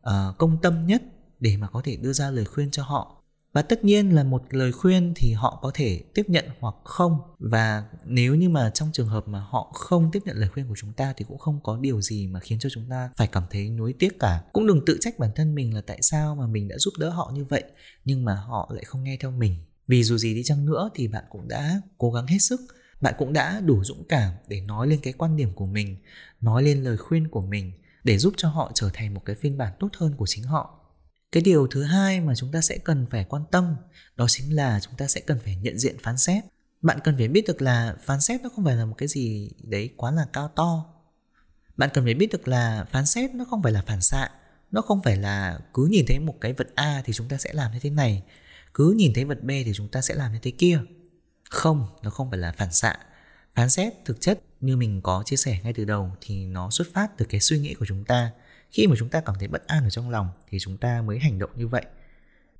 uh, 0.10 0.38
công 0.38 0.62
tâm 0.62 0.88
nhất 0.88 1.02
để 1.40 1.58
mà 1.58 1.68
có 1.68 1.82
thể 1.84 1.96
đưa 1.96 2.14
ra 2.14 2.30
lời 2.30 2.46
khuyên 2.46 2.72
cho 2.72 2.84
họ 2.84 3.17
và 3.58 3.64
tất 3.64 3.84
nhiên 3.84 4.16
là 4.16 4.24
một 4.24 4.44
lời 4.50 4.72
khuyên 4.72 5.14
thì 5.16 5.34
họ 5.34 5.60
có 5.62 5.72
thể 5.74 6.04
tiếp 6.14 6.24
nhận 6.28 6.46
hoặc 6.60 6.76
không. 6.84 7.20
Và 7.40 7.84
nếu 8.06 8.36
như 8.36 8.50
mà 8.50 8.70
trong 8.70 8.90
trường 8.94 9.08
hợp 9.08 9.28
mà 9.28 9.40
họ 9.40 9.72
không 9.74 10.12
tiếp 10.12 10.20
nhận 10.26 10.38
lời 10.38 10.50
khuyên 10.50 10.68
của 10.68 10.74
chúng 10.78 10.94
ta 10.94 11.14
thì 11.18 11.26
cũng 11.28 11.38
không 11.38 11.60
có 11.64 11.78
điều 11.78 12.02
gì 12.02 12.28
mà 12.28 12.40
khiến 12.40 12.60
cho 12.60 12.70
chúng 12.70 12.90
ta 12.90 13.10
phải 13.16 13.28
cảm 13.28 13.44
thấy 13.50 13.70
nuối 13.70 13.94
tiếc 14.00 14.20
cả. 14.20 14.44
Cũng 14.54 14.68
đừng 14.68 14.86
tự 14.86 14.98
trách 15.02 15.20
bản 15.20 15.30
thân 15.36 15.56
mình 15.56 15.76
là 15.76 15.82
tại 15.82 16.00
sao 16.02 16.36
mà 16.36 16.48
mình 16.48 16.68
đã 16.68 16.78
giúp 16.78 16.94
đỡ 17.00 17.10
họ 17.10 17.32
như 17.34 17.46
vậy, 17.46 17.64
nhưng 18.06 18.26
mà 18.26 18.36
họ 18.36 18.70
lại 18.74 18.84
không 18.84 19.04
nghe 19.04 19.18
theo 19.20 19.32
mình. 19.32 19.56
Vì 19.88 20.04
dù 20.04 20.18
gì 20.18 20.36
đi 20.36 20.44
chăng 20.44 20.66
nữa 20.66 20.90
thì 20.96 21.08
bạn 21.08 21.24
cũng 21.30 21.48
đã 21.48 21.82
cố 21.98 22.12
gắng 22.12 22.28
hết 22.28 22.40
sức. 22.40 22.62
Bạn 23.02 23.14
cũng 23.18 23.34
đã 23.34 23.60
đủ 23.60 23.84
dũng 23.84 24.04
cảm 24.10 24.34
để 24.48 24.62
nói 24.62 24.88
lên 24.88 25.00
cái 25.04 25.14
quan 25.14 25.38
điểm 25.38 25.54
của 25.54 25.66
mình, 25.66 25.98
nói 26.42 26.64
lên 26.64 26.84
lời 26.84 26.98
khuyên 26.98 27.28
của 27.28 27.42
mình 27.42 27.72
để 28.04 28.18
giúp 28.18 28.34
cho 28.38 28.50
họ 28.50 28.72
trở 28.74 28.90
thành 28.94 29.14
một 29.14 29.22
cái 29.26 29.36
phiên 29.36 29.58
bản 29.58 29.74
tốt 29.80 29.90
hơn 29.98 30.14
của 30.18 30.26
chính 30.28 30.44
họ 30.44 30.77
cái 31.32 31.44
điều 31.44 31.68
thứ 31.68 31.84
hai 31.84 32.22
mà 32.22 32.36
chúng 32.36 32.52
ta 32.52 32.62
sẽ 32.62 32.78
cần 32.78 33.06
phải 33.12 33.26
quan 33.30 33.44
tâm 33.52 33.76
đó 34.16 34.26
chính 34.30 34.56
là 34.56 34.80
chúng 34.80 34.94
ta 34.98 35.08
sẽ 35.08 35.22
cần 35.22 35.40
phải 35.44 35.56
nhận 35.56 35.78
diện 35.78 35.96
phán 36.04 36.18
xét. 36.18 36.44
Bạn 36.82 37.00
cần 37.04 37.18
phải 37.18 37.28
biết 37.28 37.48
được 37.48 37.62
là 37.62 37.96
phán 38.06 38.22
xét 38.22 38.42
nó 38.42 38.50
không 38.56 38.66
phải 38.66 38.76
là 38.76 38.86
một 38.86 38.96
cái 38.98 39.08
gì 39.08 39.52
đấy 39.64 39.90
quá 39.98 40.12
là 40.12 40.26
cao 40.34 40.48
to. 40.56 40.86
Bạn 41.78 41.90
cần 41.94 42.04
phải 42.04 42.14
biết 42.14 42.32
được 42.32 42.48
là 42.48 42.86
phán 42.92 43.06
xét 43.06 43.36
nó 43.36 43.46
không 43.46 43.64
phải 43.64 43.72
là 43.72 43.84
phản 43.88 44.02
xạ, 44.02 44.30
nó 44.72 44.82
không 44.82 45.02
phải 45.04 45.18
là 45.18 45.60
cứ 45.74 45.86
nhìn 45.86 46.06
thấy 46.08 46.20
một 46.20 46.36
cái 46.42 46.54
vật 46.54 46.68
a 46.76 47.02
thì 47.06 47.14
chúng 47.14 47.28
ta 47.28 47.38
sẽ 47.38 47.54
làm 47.54 47.74
như 47.74 47.80
thế 47.80 47.90
này, 47.90 48.24
cứ 48.74 48.94
nhìn 48.98 49.14
thấy 49.14 49.26
vật 49.26 49.44
b 49.44 49.50
thì 49.50 49.72
chúng 49.76 49.88
ta 49.88 50.02
sẽ 50.02 50.16
làm 50.16 50.34
như 50.34 50.40
thế 50.42 50.52
kia. 50.52 50.80
Không, 51.50 51.88
nó 52.04 52.10
không 52.10 52.30
phải 52.30 52.40
là 52.40 52.52
phản 52.52 52.74
xạ. 52.74 52.96
Phán 53.56 53.70
xét 53.70 53.94
thực 54.06 54.22
chất 54.22 54.40
như 54.62 54.78
mình 54.78 55.02
có 55.02 55.24
chia 55.26 55.36
sẻ 55.36 55.60
ngay 55.64 55.74
từ 55.74 55.86
đầu 55.86 56.12
thì 56.22 56.46
nó 56.46 56.70
xuất 56.70 56.88
phát 56.94 57.18
từ 57.18 57.26
cái 57.30 57.42
suy 57.42 57.60
nghĩ 57.60 57.74
của 57.74 57.86
chúng 57.86 58.06
ta 58.06 58.32
khi 58.72 58.88
mà 58.88 58.96
chúng 59.00 59.10
ta 59.10 59.22
cảm 59.22 59.36
thấy 59.40 59.48
bất 59.48 59.68
an 59.68 59.84
ở 59.84 59.90
trong 59.90 60.10
lòng 60.10 60.30
thì 60.50 60.60
chúng 60.60 60.78
ta 60.78 61.02
mới 61.02 61.20
hành 61.20 61.40
động 61.40 61.50
như 61.56 61.68
vậy. 61.68 61.86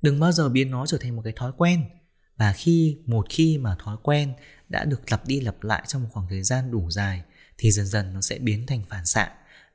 Đừng 0.02 0.20
bao 0.20 0.32
giờ 0.32 0.48
biến 0.48 0.70
nó 0.70 0.86
trở 0.86 0.98
thành 0.98 1.16
một 1.16 1.22
cái 1.24 1.32
thói 1.36 1.52
quen. 1.56 1.84
Và 2.36 2.52
khi, 2.52 2.98
một 3.06 3.26
khi 3.30 3.58
mà 3.58 3.76
thói 3.84 3.96
quen 4.02 4.32
đã 4.68 4.84
được 4.84 5.12
lặp 5.12 5.26
đi 5.26 5.40
lặp 5.40 5.62
lại 5.62 5.82
trong 5.86 6.02
một 6.02 6.08
khoảng 6.12 6.28
thời 6.28 6.42
gian 6.42 6.70
đủ 6.70 6.90
dài 6.90 7.22
thì 7.58 7.70
dần 7.70 7.86
dần 7.86 8.14
nó 8.14 8.20
sẽ 8.20 8.38
biến 8.38 8.66
thành 8.66 8.82
phản 8.88 9.06
xạ. 9.06 9.30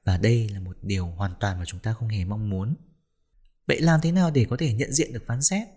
Và 0.05 0.17
đây 0.17 0.49
là 0.49 0.59
một 0.59 0.77
điều 0.81 1.05
hoàn 1.05 1.33
toàn 1.39 1.59
mà 1.59 1.65
chúng 1.65 1.79
ta 1.79 1.93
không 1.93 2.07
hề 2.07 2.25
mong 2.25 2.49
muốn. 2.49 2.75
Vậy 3.67 3.81
làm 3.81 4.01
thế 4.01 4.11
nào 4.11 4.31
để 4.31 4.45
có 4.49 4.57
thể 4.59 4.73
nhận 4.73 4.93
diện 4.93 5.13
được 5.13 5.23
phán 5.27 5.41
xét? 5.41 5.67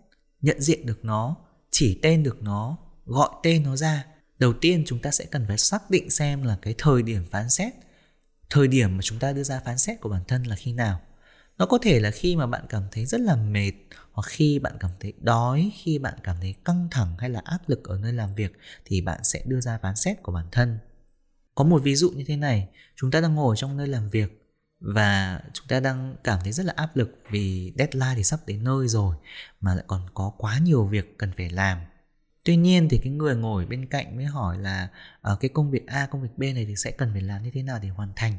Nhận 0.41 0.61
diện 0.61 0.87
được 0.87 1.05
nó, 1.05 1.37
chỉ 1.71 1.99
tên 2.03 2.23
được 2.23 2.43
nó, 2.43 2.79
gọi 3.05 3.29
tên 3.43 3.63
nó 3.63 3.77
ra. 3.77 4.05
Đầu 4.39 4.53
tiên 4.61 4.83
chúng 4.87 4.99
ta 4.99 5.11
sẽ 5.11 5.25
cần 5.25 5.45
phải 5.49 5.59
xác 5.59 5.91
định 5.91 6.11
xem 6.11 6.43
là 6.43 6.59
cái 6.63 6.75
thời 6.79 7.03
điểm 7.03 7.25
phán 7.31 7.51
xét 7.51 7.73
thời 8.51 8.69
điểm 8.69 8.97
mà 8.97 9.03
chúng 9.03 9.19
ta 9.19 9.33
đưa 9.33 9.43
ra 9.43 9.61
phán 9.65 9.79
xét 9.79 10.01
của 10.01 10.09
bản 10.09 10.23
thân 10.29 10.43
là 10.43 10.57
khi 10.57 10.73
nào? 10.73 11.01
Nó 11.59 11.67
có 11.67 11.79
thể 11.83 12.01
là 12.01 12.11
khi 12.11 12.37
mà 12.37 12.47
bạn 12.47 12.67
cảm 12.69 12.83
thấy 12.93 13.07
rất 13.07 13.21
là 13.21 13.37
mệt, 13.37 13.73
hoặc 14.13 14.27
khi 14.29 14.59
bạn 14.59 14.77
cảm 14.81 14.91
thấy 15.01 15.13
đói, 15.21 15.71
khi 15.75 15.99
bạn 15.99 16.15
cảm 16.23 16.37
thấy 16.41 16.55
căng 16.65 16.89
thẳng 16.91 17.17
hay 17.19 17.31
là 17.31 17.41
áp 17.45 17.59
lực 17.67 17.85
ở 17.85 17.99
nơi 17.99 18.13
làm 18.13 18.35
việc 18.35 18.53
thì 18.85 19.01
bạn 19.01 19.25
sẽ 19.25 19.43
đưa 19.47 19.61
ra 19.61 19.79
phán 19.83 19.97
xét 19.97 20.23
của 20.23 20.33
bản 20.33 20.47
thân. 20.53 20.79
Có 21.55 21.65
một 21.65 21.83
ví 21.83 21.97
dụ 21.97 22.11
như 22.11 22.25
thế 22.27 22.37
này, 22.37 22.69
chúng 22.97 23.11
ta 23.11 23.21
đang 23.21 23.35
ngồi 23.35 23.57
trong 23.57 23.77
nơi 23.77 23.89
làm 23.89 24.09
việc 24.09 24.43
và 24.81 25.41
chúng 25.53 25.67
ta 25.69 25.81
đang 25.81 26.17
cảm 26.25 26.41
thấy 26.43 26.53
rất 26.53 26.67
là 26.67 26.73
áp 26.77 26.97
lực 26.97 27.19
vì 27.31 27.73
deadline 27.79 28.15
thì 28.17 28.25
sắp 28.25 28.41
đến 28.47 28.65
nơi 28.65 28.89
rồi 28.89 29.17
mà 29.61 29.75
lại 29.75 29.85
còn 29.87 30.07
có 30.15 30.33
quá 30.39 30.59
nhiều 30.59 30.85
việc 30.85 31.19
cần 31.19 31.33
phải 31.37 31.51
làm 31.51 31.79
tuy 32.47 32.57
nhiên 32.57 32.89
thì 32.89 32.99
cái 32.99 33.13
người 33.13 33.37
ngồi 33.37 33.67
bên 33.67 33.87
cạnh 33.87 34.17
mới 34.17 34.25
hỏi 34.25 34.59
là 34.59 34.89
ở 35.21 35.37
cái 35.37 35.49
công 35.49 35.71
việc 35.71 35.87
a 35.87 36.07
công 36.07 36.23
việc 36.23 36.29
b 36.37 36.41
này 36.41 36.65
thì 36.69 36.77
sẽ 36.77 36.91
cần 36.91 37.11
phải 37.13 37.23
làm 37.23 37.43
như 37.43 37.51
thế 37.55 37.63
nào 37.63 37.79
để 37.83 37.89
hoàn 37.89 38.13
thành? 38.17 38.33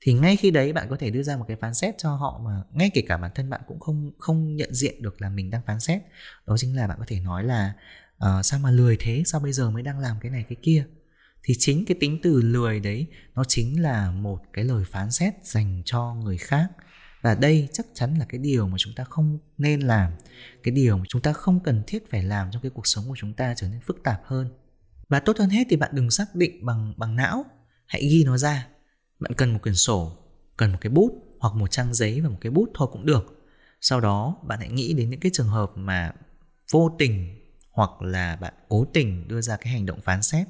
Thì 0.00 0.12
ngay 0.12 0.36
khi 0.36 0.50
đấy 0.50 0.72
bạn 0.72 0.86
có 0.90 0.96
thể 0.96 1.10
đưa 1.10 1.22
ra 1.22 1.36
một 1.36 1.44
cái 1.48 1.56
phán 1.60 1.74
xét 1.74 1.98
cho 1.98 2.14
họ 2.14 2.40
mà 2.44 2.62
ngay 2.72 2.90
kể 2.94 3.02
cả 3.08 3.16
bản 3.16 3.30
thân 3.34 3.50
bạn 3.50 3.60
cũng 3.66 3.80
không 3.80 4.12
không 4.18 4.56
nhận 4.56 4.74
diện 4.74 5.02
được 5.02 5.22
là 5.22 5.28
mình 5.28 5.50
đang 5.50 5.62
phán 5.66 5.80
xét. 5.80 6.02
Đó 6.46 6.56
chính 6.58 6.76
là 6.76 6.86
bạn 6.86 6.98
có 6.98 7.04
thể 7.08 7.20
nói 7.20 7.44
là 7.44 7.72
uh, 8.16 8.44
sao 8.44 8.60
mà 8.60 8.70
lười 8.70 8.96
thế? 9.00 9.22
Sao 9.26 9.40
bây 9.40 9.52
giờ 9.52 9.70
mới 9.70 9.82
đang 9.82 9.98
làm 9.98 10.16
cái 10.20 10.30
này 10.30 10.44
cái 10.48 10.56
kia? 10.62 10.84
Thì 11.42 11.54
chính 11.58 11.84
cái 11.84 11.96
tính 12.00 12.20
từ 12.22 12.42
lười 12.42 12.80
đấy 12.80 13.06
nó 13.34 13.44
chính 13.44 13.82
là 13.82 14.10
một 14.10 14.38
cái 14.52 14.64
lời 14.64 14.84
phán 14.90 15.10
xét 15.10 15.34
dành 15.42 15.82
cho 15.84 16.14
người 16.14 16.38
khác 16.38 16.68
và 17.22 17.34
đây 17.34 17.68
chắc 17.72 17.86
chắn 17.94 18.18
là 18.18 18.24
cái 18.28 18.38
điều 18.38 18.68
mà 18.68 18.76
chúng 18.78 18.94
ta 18.94 19.04
không 19.04 19.38
nên 19.58 19.80
làm, 19.80 20.12
cái 20.62 20.74
điều 20.74 20.96
mà 20.96 21.04
chúng 21.08 21.22
ta 21.22 21.32
không 21.32 21.60
cần 21.60 21.82
thiết 21.86 22.10
phải 22.10 22.22
làm 22.22 22.48
trong 22.52 22.62
cái 22.62 22.70
cuộc 22.70 22.86
sống 22.86 23.04
của 23.08 23.16
chúng 23.16 23.34
ta 23.34 23.54
trở 23.56 23.68
nên 23.68 23.80
phức 23.80 24.02
tạp 24.04 24.20
hơn. 24.24 24.50
Và 25.08 25.20
tốt 25.20 25.36
hơn 25.38 25.50
hết 25.50 25.66
thì 25.70 25.76
bạn 25.76 25.90
đừng 25.94 26.10
xác 26.10 26.34
định 26.34 26.66
bằng 26.66 26.94
bằng 26.96 27.16
não, 27.16 27.44
hãy 27.86 28.08
ghi 28.08 28.24
nó 28.24 28.38
ra. 28.38 28.68
Bạn 29.18 29.32
cần 29.36 29.52
một 29.52 29.58
quyển 29.62 29.74
sổ, 29.74 30.16
cần 30.56 30.72
một 30.72 30.78
cái 30.80 30.90
bút 30.90 31.12
hoặc 31.40 31.54
một 31.54 31.70
trang 31.70 31.94
giấy 31.94 32.20
và 32.20 32.28
một 32.28 32.38
cái 32.40 32.50
bút 32.50 32.70
thôi 32.74 32.88
cũng 32.92 33.06
được. 33.06 33.48
Sau 33.80 34.00
đó, 34.00 34.36
bạn 34.46 34.58
hãy 34.58 34.68
nghĩ 34.68 34.94
đến 34.94 35.10
những 35.10 35.20
cái 35.20 35.30
trường 35.34 35.48
hợp 35.48 35.72
mà 35.74 36.12
vô 36.70 36.96
tình 36.98 37.40
hoặc 37.70 38.02
là 38.02 38.36
bạn 38.36 38.54
cố 38.68 38.84
tình 38.84 39.28
đưa 39.28 39.40
ra 39.40 39.56
cái 39.56 39.72
hành 39.72 39.86
động 39.86 40.00
phán 40.00 40.22
xét. 40.22 40.46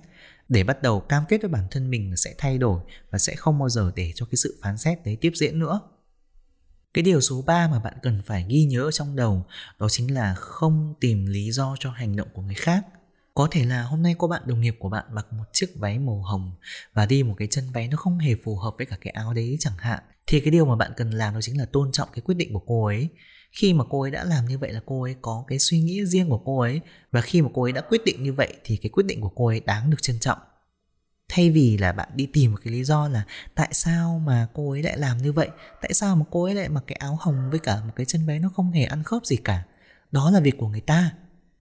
Để 0.49 0.65
bắt 0.65 0.83
đầu 0.83 1.01
cam 1.01 1.23
kết 1.29 1.43
với 1.43 1.49
bản 1.49 1.67
thân 1.71 1.91
mình 1.91 2.11
là 2.11 2.17
sẽ 2.17 2.35
thay 2.39 2.59
đổi 2.59 2.81
và 3.11 3.19
sẽ 3.19 3.37
không 3.37 3.59
bao 3.59 3.69
giờ 3.69 3.93
để 3.97 4.13
cho 4.15 4.27
cái 4.27 4.37
sự 4.37 4.59
phán 4.63 4.79
xét 4.79 5.05
đấy 5.05 5.17
tiếp 5.21 5.33
diễn 5.35 5.59
nữa 5.59 5.81
cái 6.97 7.03
điều 7.03 7.21
số 7.21 7.43
3 7.47 7.69
mà 7.69 7.79
bạn 7.79 7.95
cần 8.03 8.23
phải 8.27 8.45
ghi 8.49 8.65
nhớ 8.65 8.91
trong 8.91 9.17
đầu 9.17 9.47
đó 9.79 9.89
chính 9.89 10.15
là 10.15 10.35
không 10.35 10.95
tìm 11.01 11.27
lý 11.27 11.53
do 11.53 11.77
cho 11.81 11.91
hành 11.91 12.17
động 12.17 12.29
của 12.35 12.43
người 12.43 12.55
khác. 12.55 12.87
Có 13.35 13.49
thể 13.51 13.65
là 13.65 13.83
hôm 13.83 14.03
nay 14.03 14.15
có 14.19 14.29
bạn 14.29 14.43
đồng 14.47 14.61
nghiệp 14.61 14.77
của 14.79 14.89
bạn 14.89 15.05
mặc 15.13 15.27
một 15.33 15.45
chiếc 15.53 15.67
váy 15.77 15.99
màu 15.99 16.23
hồng 16.23 16.53
và 16.95 17.07
đi 17.07 17.23
một 17.23 17.35
cái 17.39 17.49
chân 17.51 17.65
váy 17.75 17.89
nó 17.89 17.97
không 17.97 18.19
hề 18.19 18.35
phù 18.45 18.57
hợp 18.57 18.75
với 18.77 18.87
cả 18.87 18.97
cái 19.01 19.11
áo 19.11 19.35
đấy 19.35 19.57
chẳng 19.61 19.77
hạn. 19.79 20.03
Thì 20.27 20.41
cái 20.41 20.51
điều 20.51 20.65
mà 20.65 20.77
bạn 20.77 20.93
cần 20.97 21.11
làm 21.11 21.35
đó 21.35 21.41
chính 21.41 21.59
là 21.59 21.65
tôn 21.65 21.93
trọng 21.93 22.09
cái 22.13 22.23
quyết 22.23 22.35
định 22.35 22.53
của 22.53 22.63
cô 22.67 22.85
ấy. 22.85 23.09
Khi 23.53 23.73
mà 23.73 23.85
cô 23.91 24.03
ấy 24.03 24.11
đã 24.11 24.25
làm 24.25 24.47
như 24.47 24.59
vậy 24.59 24.73
là 24.73 24.81
cô 24.87 25.03
ấy 25.03 25.17
có 25.23 25.45
cái 25.49 25.59
suy 25.59 25.81
nghĩ 25.81 26.07
riêng 26.07 26.29
của 26.29 26.43
cô 26.45 26.61
ấy 26.61 26.81
và 27.13 27.21
khi 27.21 27.43
mà 27.43 27.49
cô 27.55 27.63
ấy 27.63 27.73
đã 27.73 27.81
quyết 27.81 28.05
định 28.05 28.23
như 28.23 28.33
vậy 28.33 28.55
thì 28.65 28.77
cái 28.77 28.91
quyết 28.91 29.07
định 29.07 29.21
của 29.21 29.33
cô 29.35 29.47
ấy 29.47 29.61
đáng 29.61 29.91
được 29.91 30.03
trân 30.03 30.19
trọng 30.21 30.39
thay 31.37 31.51
vì 31.51 31.79
là 31.79 31.93
bạn 31.93 32.09
đi 32.15 32.27
tìm 32.33 32.53
một 32.53 32.59
cái 32.65 32.73
lý 32.73 32.85
do 32.85 33.09
là 33.09 33.25
tại 33.55 33.69
sao 33.73 34.23
mà 34.27 34.49
cô 34.55 34.71
ấy 34.71 34.83
lại 34.83 34.99
làm 34.99 35.19
như 35.19 35.33
vậy, 35.33 35.49
tại 35.81 35.95
sao 35.95 36.17
mà 36.17 36.25
cô 36.31 36.45
ấy 36.45 36.55
lại 36.55 36.69
mặc 36.69 36.85
cái 36.87 36.97
áo 36.97 37.19
hồng 37.21 37.51
với 37.51 37.59
cả 37.59 37.81
một 37.85 37.93
cái 37.97 38.07
chân 38.07 38.27
váy 38.27 38.39
nó 38.39 38.49
không 38.49 38.73
hề 38.73 38.85
ăn 38.85 39.03
khớp 39.03 39.27
gì 39.27 39.37
cả. 39.37 39.65
Đó 40.13 40.31
là 40.31 40.41
việc 40.41 40.55
của 40.59 40.69
người 40.69 40.81
ta. 40.81 41.13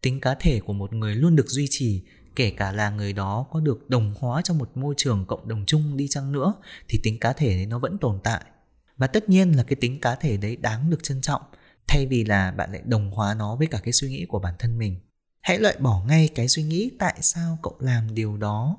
Tính 0.02 0.22
cá 0.22 0.36
thể 0.36 0.60
của 0.60 0.74
một 0.74 0.94
người 0.94 1.16
luôn 1.16 1.36
được 1.36 1.48
duy 1.48 1.68
trì, 1.70 2.04
kể 2.36 2.50
cả 2.50 2.72
là 2.72 2.90
người 2.90 3.14
đó 3.14 3.46
có 3.52 3.60
được 3.60 3.90
đồng 3.90 4.14
hóa 4.20 4.42
trong 4.42 4.58
một 4.58 4.78
môi 4.78 4.94
trường 4.98 5.26
cộng 5.26 5.48
đồng 5.48 5.64
chung 5.68 5.98
đi 5.98 6.08
chăng 6.08 6.32
nữa, 6.32 6.54
thì 6.88 7.00
tính 7.04 7.20
cá 7.20 7.34
thể 7.34 7.56
đấy 7.56 7.66
nó 7.66 7.80
vẫn 7.80 7.98
tồn 7.98 8.20
tại. 8.24 8.42
Và 8.98 9.08
tất 9.08 9.30
nhiên 9.30 9.58
là 9.58 9.64
cái 9.64 9.76
tính 9.76 10.02
cá 10.02 10.16
thể 10.16 10.38
đấy 10.38 10.56
đáng 10.56 10.90
được 10.90 11.04
trân 11.04 11.22
trọng, 11.22 11.42
thay 11.88 12.06
vì 12.06 12.24
là 12.24 12.52
bạn 12.52 12.72
lại 12.72 12.82
đồng 12.86 13.12
hóa 13.12 13.34
nó 13.34 13.56
với 13.56 13.68
cả 13.68 13.80
cái 13.84 13.94
suy 13.94 14.10
nghĩ 14.10 14.26
của 14.26 14.40
bản 14.40 14.54
thân 14.60 14.78
mình. 14.78 15.00
Hãy 15.42 15.60
loại 15.60 15.76
bỏ 15.80 16.04
ngay 16.08 16.30
cái 16.36 16.48
suy 16.48 16.64
nghĩ 16.64 16.92
tại 17.00 17.16
sao 17.22 17.60
cậu 17.64 17.76
làm 17.80 18.14
điều 18.14 18.38
đó 18.38 18.78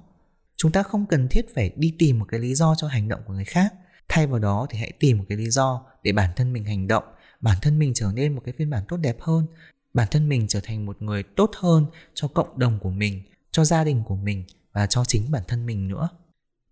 chúng 0.56 0.72
ta 0.72 0.82
không 0.82 1.06
cần 1.06 1.28
thiết 1.28 1.54
phải 1.54 1.72
đi 1.76 1.94
tìm 1.98 2.18
một 2.18 2.26
cái 2.28 2.40
lý 2.40 2.54
do 2.54 2.74
cho 2.78 2.88
hành 2.88 3.08
động 3.08 3.20
của 3.26 3.32
người 3.32 3.44
khác. 3.44 3.74
Thay 4.08 4.26
vào 4.26 4.38
đó 4.38 4.66
thì 4.70 4.78
hãy 4.78 4.92
tìm 5.00 5.18
một 5.18 5.24
cái 5.28 5.38
lý 5.38 5.50
do 5.50 5.86
để 6.02 6.12
bản 6.12 6.30
thân 6.36 6.52
mình 6.52 6.64
hành 6.64 6.86
động. 6.86 7.04
Bản 7.40 7.58
thân 7.62 7.78
mình 7.78 7.94
trở 7.94 8.12
nên 8.14 8.34
một 8.34 8.42
cái 8.44 8.54
phiên 8.58 8.70
bản 8.70 8.84
tốt 8.88 8.96
đẹp 8.96 9.16
hơn. 9.20 9.46
Bản 9.94 10.08
thân 10.10 10.28
mình 10.28 10.48
trở 10.48 10.60
thành 10.62 10.86
một 10.86 11.02
người 11.02 11.22
tốt 11.22 11.50
hơn 11.56 11.86
cho 12.14 12.28
cộng 12.28 12.58
đồng 12.58 12.78
của 12.82 12.90
mình, 12.90 13.22
cho 13.50 13.64
gia 13.64 13.84
đình 13.84 14.02
của 14.06 14.16
mình 14.16 14.44
và 14.72 14.86
cho 14.86 15.04
chính 15.04 15.30
bản 15.30 15.42
thân 15.48 15.66
mình 15.66 15.88
nữa. 15.88 16.08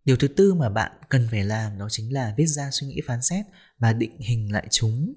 Điều 0.05 0.17
thứ 0.17 0.29
tư 0.29 0.55
mà 0.55 0.69
bạn 0.69 0.93
cần 1.09 1.29
phải 1.31 1.45
làm 1.45 1.79
đó 1.79 1.89
chính 1.91 2.13
là 2.13 2.35
viết 2.37 2.47
ra 2.47 2.71
suy 2.71 2.87
nghĩ 2.87 3.01
phán 3.07 3.23
xét 3.23 3.47
và 3.79 3.93
định 3.93 4.21
hình 4.21 4.53
lại 4.53 4.67
chúng 4.71 5.15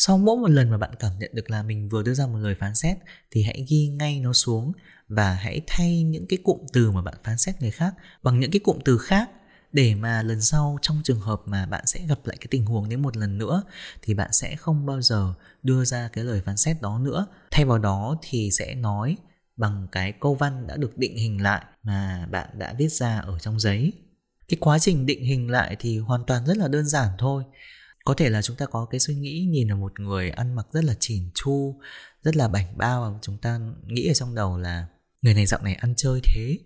sau 0.00 0.18
mỗi 0.18 0.36
một 0.36 0.50
lần 0.50 0.70
mà 0.70 0.78
bạn 0.78 0.90
cảm 0.98 1.18
nhận 1.18 1.30
được 1.34 1.50
là 1.50 1.62
mình 1.62 1.88
vừa 1.88 2.02
đưa 2.02 2.14
ra 2.14 2.26
một 2.26 2.38
lời 2.38 2.54
phán 2.60 2.74
xét, 2.74 2.96
thì 3.30 3.42
hãy 3.42 3.66
ghi 3.68 3.88
ngay 3.88 4.20
nó 4.20 4.32
xuống 4.32 4.72
và 5.08 5.34
hãy 5.34 5.60
thay 5.66 6.02
những 6.02 6.26
cái 6.26 6.38
cụm 6.44 6.58
từ 6.72 6.90
mà 6.90 7.02
bạn 7.02 7.14
phán 7.24 7.38
xét 7.38 7.60
người 7.60 7.70
khác 7.70 7.94
bằng 8.22 8.40
những 8.40 8.50
cái 8.50 8.60
cụm 8.60 8.78
từ 8.84 8.98
khác. 8.98 9.30
Để 9.72 9.94
mà 9.94 10.22
lần 10.22 10.40
sau 10.40 10.78
trong 10.82 11.00
trường 11.04 11.20
hợp 11.20 11.42
mà 11.46 11.66
bạn 11.66 11.86
sẽ 11.86 12.00
gặp 12.08 12.18
lại 12.24 12.36
cái 12.40 12.46
tình 12.50 12.66
huống 12.66 12.88
đến 12.88 13.02
một 13.02 13.16
lần 13.16 13.38
nữa, 13.38 13.62
thì 14.02 14.14
bạn 14.14 14.32
sẽ 14.32 14.56
không 14.56 14.86
bao 14.86 15.02
giờ 15.02 15.34
đưa 15.62 15.84
ra 15.84 16.08
cái 16.12 16.24
lời 16.24 16.42
phán 16.44 16.56
xét 16.56 16.82
đó 16.82 16.98
nữa. 16.98 17.26
Thay 17.50 17.64
vào 17.64 17.78
đó 17.78 18.16
thì 18.22 18.50
sẽ 18.50 18.74
nói 18.74 19.16
bằng 19.56 19.88
cái 19.92 20.12
câu 20.12 20.34
văn 20.34 20.66
đã 20.66 20.76
được 20.76 20.98
định 20.98 21.16
hình 21.16 21.42
lại 21.42 21.64
mà 21.82 22.26
bạn 22.30 22.48
đã 22.58 22.74
viết 22.78 22.92
ra 22.92 23.18
ở 23.18 23.38
trong 23.38 23.60
giấy. 23.60 23.92
Cái 24.48 24.58
quá 24.60 24.78
trình 24.78 25.06
định 25.06 25.24
hình 25.24 25.50
lại 25.50 25.76
thì 25.78 25.98
hoàn 25.98 26.24
toàn 26.24 26.46
rất 26.46 26.56
là 26.56 26.68
đơn 26.68 26.86
giản 26.86 27.08
thôi 27.18 27.44
có 28.08 28.14
thể 28.14 28.30
là 28.30 28.42
chúng 28.42 28.56
ta 28.56 28.66
có 28.66 28.84
cái 28.84 29.00
suy 29.00 29.14
nghĩ 29.14 29.46
nhìn 29.50 29.68
là 29.68 29.74
một 29.74 30.00
người 30.00 30.30
ăn 30.30 30.54
mặc 30.54 30.66
rất 30.72 30.84
là 30.84 30.94
chỉn 31.00 31.30
chu, 31.34 31.80
rất 32.22 32.36
là 32.36 32.48
bảnh 32.48 32.78
bao 32.78 33.02
và 33.02 33.18
chúng 33.22 33.38
ta 33.38 33.60
nghĩ 33.86 34.06
ở 34.06 34.14
trong 34.14 34.34
đầu 34.34 34.58
là 34.58 34.86
người 35.22 35.34
này 35.34 35.46
dạo 35.46 35.62
này 35.62 35.74
ăn 35.74 35.94
chơi 35.96 36.20
thế. 36.24 36.58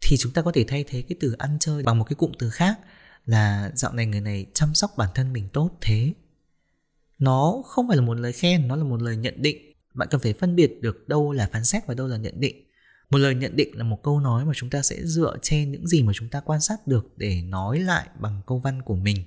Thì 0.00 0.16
chúng 0.16 0.32
ta 0.32 0.42
có 0.42 0.52
thể 0.52 0.64
thay 0.68 0.84
thế 0.88 1.02
cái 1.02 1.16
từ 1.20 1.34
ăn 1.38 1.56
chơi 1.60 1.82
bằng 1.82 1.98
một 1.98 2.04
cái 2.04 2.14
cụm 2.14 2.32
từ 2.38 2.50
khác 2.50 2.78
là 3.26 3.70
dạo 3.74 3.92
này 3.92 4.06
người 4.06 4.20
này 4.20 4.46
chăm 4.54 4.74
sóc 4.74 4.90
bản 4.96 5.08
thân 5.14 5.32
mình 5.32 5.48
tốt 5.52 5.70
thế. 5.80 6.12
Nó 7.18 7.62
không 7.66 7.88
phải 7.88 7.96
là 7.96 8.02
một 8.02 8.14
lời 8.14 8.32
khen, 8.32 8.68
nó 8.68 8.76
là 8.76 8.84
một 8.84 9.02
lời 9.02 9.16
nhận 9.16 9.42
định. 9.42 9.72
Bạn 9.94 10.08
cần 10.10 10.20
phải 10.20 10.32
phân 10.32 10.56
biệt 10.56 10.80
được 10.80 11.08
đâu 11.08 11.32
là 11.32 11.48
phán 11.52 11.64
xét 11.64 11.86
và 11.86 11.94
đâu 11.94 12.06
là 12.06 12.16
nhận 12.16 12.40
định. 12.40 12.64
Một 13.10 13.18
lời 13.18 13.34
nhận 13.34 13.56
định 13.56 13.78
là 13.78 13.84
một 13.84 14.02
câu 14.02 14.20
nói 14.20 14.44
mà 14.44 14.52
chúng 14.56 14.70
ta 14.70 14.82
sẽ 14.82 14.96
dựa 15.04 15.36
trên 15.42 15.72
những 15.72 15.86
gì 15.86 16.02
mà 16.02 16.12
chúng 16.16 16.28
ta 16.28 16.40
quan 16.40 16.60
sát 16.60 16.86
được 16.86 17.06
để 17.16 17.42
nói 17.42 17.80
lại 17.80 18.08
bằng 18.20 18.42
câu 18.46 18.58
văn 18.58 18.82
của 18.82 18.96
mình 18.96 19.24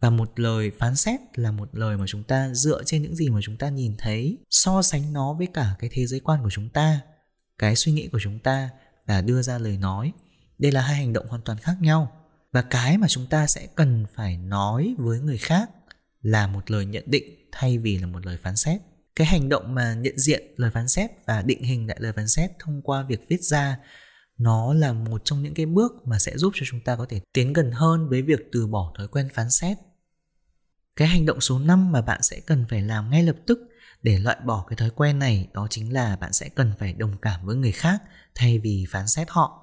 và 0.00 0.10
một 0.10 0.40
lời 0.40 0.70
phán 0.78 0.96
xét 0.96 1.20
là 1.34 1.50
một 1.52 1.68
lời 1.72 1.96
mà 1.96 2.04
chúng 2.08 2.24
ta 2.24 2.54
dựa 2.54 2.82
trên 2.84 3.02
những 3.02 3.16
gì 3.16 3.28
mà 3.28 3.40
chúng 3.42 3.56
ta 3.56 3.68
nhìn 3.68 3.94
thấy, 3.98 4.38
so 4.50 4.82
sánh 4.82 5.12
nó 5.12 5.32
với 5.32 5.46
cả 5.54 5.76
cái 5.78 5.90
thế 5.92 6.06
giới 6.06 6.20
quan 6.20 6.42
của 6.42 6.50
chúng 6.50 6.68
ta, 6.68 7.00
cái 7.58 7.76
suy 7.76 7.92
nghĩ 7.92 8.08
của 8.08 8.20
chúng 8.22 8.38
ta 8.38 8.70
và 9.06 9.20
đưa 9.20 9.42
ra 9.42 9.58
lời 9.58 9.78
nói. 9.78 10.12
Đây 10.58 10.72
là 10.72 10.80
hai 10.80 10.96
hành 10.96 11.12
động 11.12 11.26
hoàn 11.28 11.42
toàn 11.42 11.58
khác 11.58 11.76
nhau. 11.80 12.12
Và 12.52 12.62
cái 12.62 12.98
mà 12.98 13.08
chúng 13.08 13.26
ta 13.26 13.46
sẽ 13.46 13.66
cần 13.74 14.06
phải 14.14 14.38
nói 14.38 14.94
với 14.98 15.20
người 15.20 15.38
khác 15.38 15.70
là 16.22 16.46
một 16.46 16.70
lời 16.70 16.86
nhận 16.86 17.04
định 17.06 17.48
thay 17.52 17.78
vì 17.78 17.98
là 17.98 18.06
một 18.06 18.26
lời 18.26 18.38
phán 18.42 18.56
xét. 18.56 18.80
Cái 19.16 19.26
hành 19.26 19.48
động 19.48 19.74
mà 19.74 19.94
nhận 19.94 20.18
diện 20.18 20.42
lời 20.56 20.70
phán 20.70 20.88
xét 20.88 21.10
và 21.26 21.42
định 21.42 21.62
hình 21.62 21.86
lại 21.86 21.96
lời 22.00 22.12
phán 22.16 22.28
xét 22.28 22.50
thông 22.58 22.82
qua 22.82 23.02
việc 23.02 23.20
viết 23.28 23.42
ra, 23.42 23.78
nó 24.38 24.74
là 24.74 24.92
một 24.92 25.22
trong 25.24 25.42
những 25.42 25.54
cái 25.54 25.66
bước 25.66 25.92
mà 26.04 26.18
sẽ 26.18 26.32
giúp 26.36 26.52
cho 26.54 26.66
chúng 26.70 26.80
ta 26.80 26.96
có 26.96 27.06
thể 27.08 27.20
tiến 27.32 27.52
gần 27.52 27.70
hơn 27.72 28.08
với 28.08 28.22
việc 28.22 28.40
từ 28.52 28.66
bỏ 28.66 28.94
thói 28.98 29.08
quen 29.08 29.28
phán 29.34 29.50
xét 29.50 29.76
cái 30.96 31.08
hành 31.08 31.26
động 31.26 31.40
số 31.40 31.58
5 31.58 31.92
mà 31.92 32.00
bạn 32.00 32.22
sẽ 32.22 32.40
cần 32.40 32.64
phải 32.70 32.82
làm 32.82 33.10
ngay 33.10 33.22
lập 33.22 33.36
tức 33.46 33.58
để 34.02 34.18
loại 34.18 34.36
bỏ 34.44 34.64
cái 34.68 34.76
thói 34.76 34.90
quen 34.90 35.18
này 35.18 35.48
đó 35.54 35.66
chính 35.70 35.92
là 35.92 36.16
bạn 36.16 36.32
sẽ 36.32 36.48
cần 36.48 36.72
phải 36.78 36.92
đồng 36.92 37.16
cảm 37.22 37.46
với 37.46 37.56
người 37.56 37.72
khác 37.72 38.02
thay 38.34 38.58
vì 38.58 38.86
phán 38.90 39.08
xét 39.08 39.30
họ. 39.30 39.62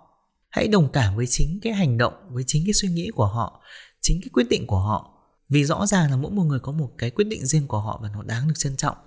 Hãy 0.50 0.68
đồng 0.68 0.92
cảm 0.92 1.16
với 1.16 1.26
chính 1.28 1.60
cái 1.62 1.74
hành 1.74 1.98
động, 1.98 2.14
với 2.30 2.44
chính 2.48 2.64
cái 2.66 2.74
suy 2.74 2.90
nghĩ 2.90 3.10
của 3.16 3.26
họ, 3.26 3.62
chính 4.02 4.22
cái 4.22 4.30
quyết 4.34 4.50
định 4.50 4.68
của 4.68 4.80
họ. 4.80 5.10
Vì 5.50 5.66
rõ 5.66 5.86
ràng 5.86 6.12
là 6.12 6.18
mỗi 6.18 6.32
một 6.32 6.44
người 6.44 6.60
có 6.60 6.72
một 6.72 6.90
cái 6.98 7.12
quyết 7.12 7.28
định 7.28 7.46
riêng 7.46 7.68
của 7.68 7.80
họ 7.80 8.00
và 8.04 8.10
nó 8.10 8.24
đáng 8.24 8.48
được 8.48 8.54
trân 8.58 8.78
trọng. 8.78 8.98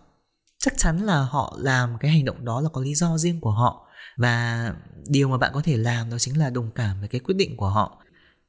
Chắc 0.58 0.74
chắn 0.78 0.98
là 0.98 1.20
họ 1.20 1.56
làm 1.58 1.98
cái 2.00 2.10
hành 2.10 2.24
động 2.24 2.44
đó 2.44 2.60
là 2.60 2.68
có 2.68 2.80
lý 2.80 2.94
do 2.94 3.18
riêng 3.18 3.40
của 3.40 3.50
họ 3.50 3.86
và 4.16 4.74
điều 5.06 5.28
mà 5.28 5.38
bạn 5.38 5.50
có 5.54 5.62
thể 5.64 5.76
làm 5.76 6.10
đó 6.10 6.18
chính 6.18 6.38
là 6.38 6.50
đồng 6.50 6.70
cảm 6.74 7.00
với 7.00 7.08
cái 7.08 7.20
quyết 7.20 7.34
định 7.34 7.56
của 7.56 7.68
họ 7.68 8.02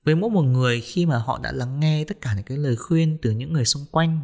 với 0.08 0.16
mỗi 0.16 0.30
một 0.30 0.42
người 0.42 0.82
khi 0.82 1.06
mà 1.06 1.18
họ 1.18 1.40
đã 1.44 1.52
lắng 1.52 1.80
nghe 1.80 2.04
tất 2.08 2.22
cả 2.22 2.34
những 2.36 2.44
cái 2.44 2.58
lời 2.58 2.76
khuyên 2.76 3.18
từ 3.22 3.32
những 3.32 3.54
người 3.54 3.66
xung 3.66 3.86
quanh 3.92 4.22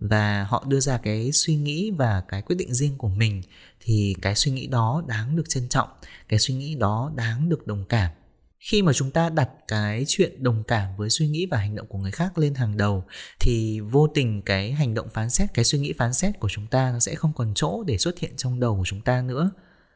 và 0.00 0.44
họ 0.44 0.64
đưa 0.68 0.80
ra 0.80 0.98
cái 0.98 1.32
suy 1.32 1.56
nghĩ 1.56 1.90
và 1.90 2.22
cái 2.28 2.42
quyết 2.42 2.56
định 2.56 2.74
riêng 2.74 2.98
của 2.98 3.08
mình, 3.08 3.42
thì 3.80 4.14
cái 4.22 4.34
suy 4.34 4.52
nghĩ 4.52 4.66
đó 4.66 5.02
đáng 5.06 5.36
được 5.36 5.48
trân 5.48 5.68
trọng, 5.68 5.88
cái 6.28 6.38
suy 6.38 6.54
nghĩ 6.54 6.74
đó 6.74 7.12
đáng 7.16 7.48
được 7.48 7.66
đồng 7.66 7.84
cảm. 7.88 8.10
Khi 8.58 8.82
mà 8.82 8.92
chúng 8.92 9.10
ta 9.10 9.28
đặt 9.30 9.48
cái 9.68 10.04
chuyện 10.08 10.42
đồng 10.42 10.62
cảm 10.64 10.96
với 10.96 11.10
suy 11.10 11.28
nghĩ 11.28 11.46
và 11.46 11.58
hành 11.58 11.74
động 11.74 11.86
của 11.86 11.98
người 11.98 12.10
khác 12.10 12.38
lên 12.38 12.54
hàng 12.54 12.76
đầu, 12.76 13.04
thì 13.40 13.80
vô 13.80 14.06
tình 14.14 14.42
cái 14.42 14.72
hành 14.72 14.94
động 14.94 15.08
phán 15.14 15.30
xét, 15.30 15.54
cái 15.54 15.64
suy 15.64 15.78
nghĩ 15.78 15.92
phán 15.92 16.12
xét 16.12 16.40
của 16.40 16.48
chúng 16.48 16.66
ta 16.66 16.90
nó 16.92 16.98
sẽ 16.98 17.14
không 17.14 17.32
còn 17.32 17.52
chỗ 17.54 17.82
để 17.86 17.98
xuất 17.98 18.18
hiện 18.18 18.36
trong 18.36 18.60
đầu 18.60 18.76
của 18.76 18.84
chúng 18.86 19.00
ta 19.00 19.22
nữa 19.22 19.50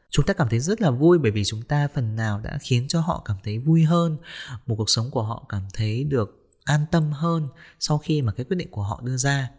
chúng 0.09 0.25
ta 0.25 0.33
cảm 0.33 0.49
thấy 0.49 0.59
rất 0.59 0.81
là 0.81 0.91
vui 0.91 1.17
bởi 1.17 1.31
vì 1.31 1.43
chúng 1.45 1.61
ta 1.61 1.87
phần 1.93 2.15
nào 2.15 2.39
đã 2.39 2.57
khiến 2.61 2.87
cho 2.87 3.01
họ 3.01 3.21
cảm 3.25 3.37
thấy 3.43 3.57
vui 3.57 3.83
hơn. 3.83 4.17
Một 4.65 4.75
cuộc 4.77 4.89
sống 4.89 5.11
của 5.11 5.23
họ 5.23 5.45
cảm 5.49 5.63
thấy 5.73 6.03
được 6.03 6.49
an 6.63 6.85
tâm 6.91 7.11
hơn 7.11 7.47
sau 7.79 7.97
khi 7.97 8.21
mà 8.21 8.31
cái 8.31 8.45
quyết 8.45 8.57
định 8.57 8.71
của 8.71 8.83
họ 8.83 9.01
đưa 9.03 9.17
ra. 9.17 9.49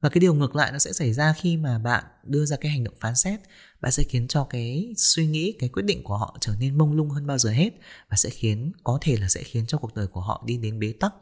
Và 0.00 0.08
cái 0.08 0.20
điều 0.20 0.34
ngược 0.34 0.56
lại 0.56 0.72
nó 0.72 0.78
sẽ 0.78 0.92
xảy 0.92 1.12
ra 1.12 1.32
khi 1.32 1.56
mà 1.56 1.78
bạn 1.78 2.04
đưa 2.24 2.44
ra 2.44 2.56
cái 2.56 2.70
hành 2.70 2.84
động 2.84 2.94
phán 3.00 3.16
xét. 3.16 3.40
Bạn 3.80 3.92
sẽ 3.92 4.02
khiến 4.02 4.28
cho 4.28 4.44
cái 4.44 4.94
suy 4.96 5.26
nghĩ, 5.26 5.54
cái 5.58 5.68
quyết 5.68 5.84
định 5.84 6.04
của 6.04 6.16
họ 6.16 6.36
trở 6.40 6.52
nên 6.60 6.78
mông 6.78 6.92
lung 6.92 7.10
hơn 7.10 7.26
bao 7.26 7.38
giờ 7.38 7.50
hết 7.50 7.70
và 8.10 8.16
sẽ 8.16 8.30
khiến, 8.30 8.72
có 8.84 8.98
thể 9.00 9.16
là 9.16 9.28
sẽ 9.28 9.42
khiến 9.42 9.66
cho 9.66 9.78
cuộc 9.78 9.94
đời 9.94 10.06
của 10.06 10.20
họ 10.20 10.42
đi 10.46 10.56
đến 10.56 10.78
bế 10.78 10.92
tắc 11.00 11.14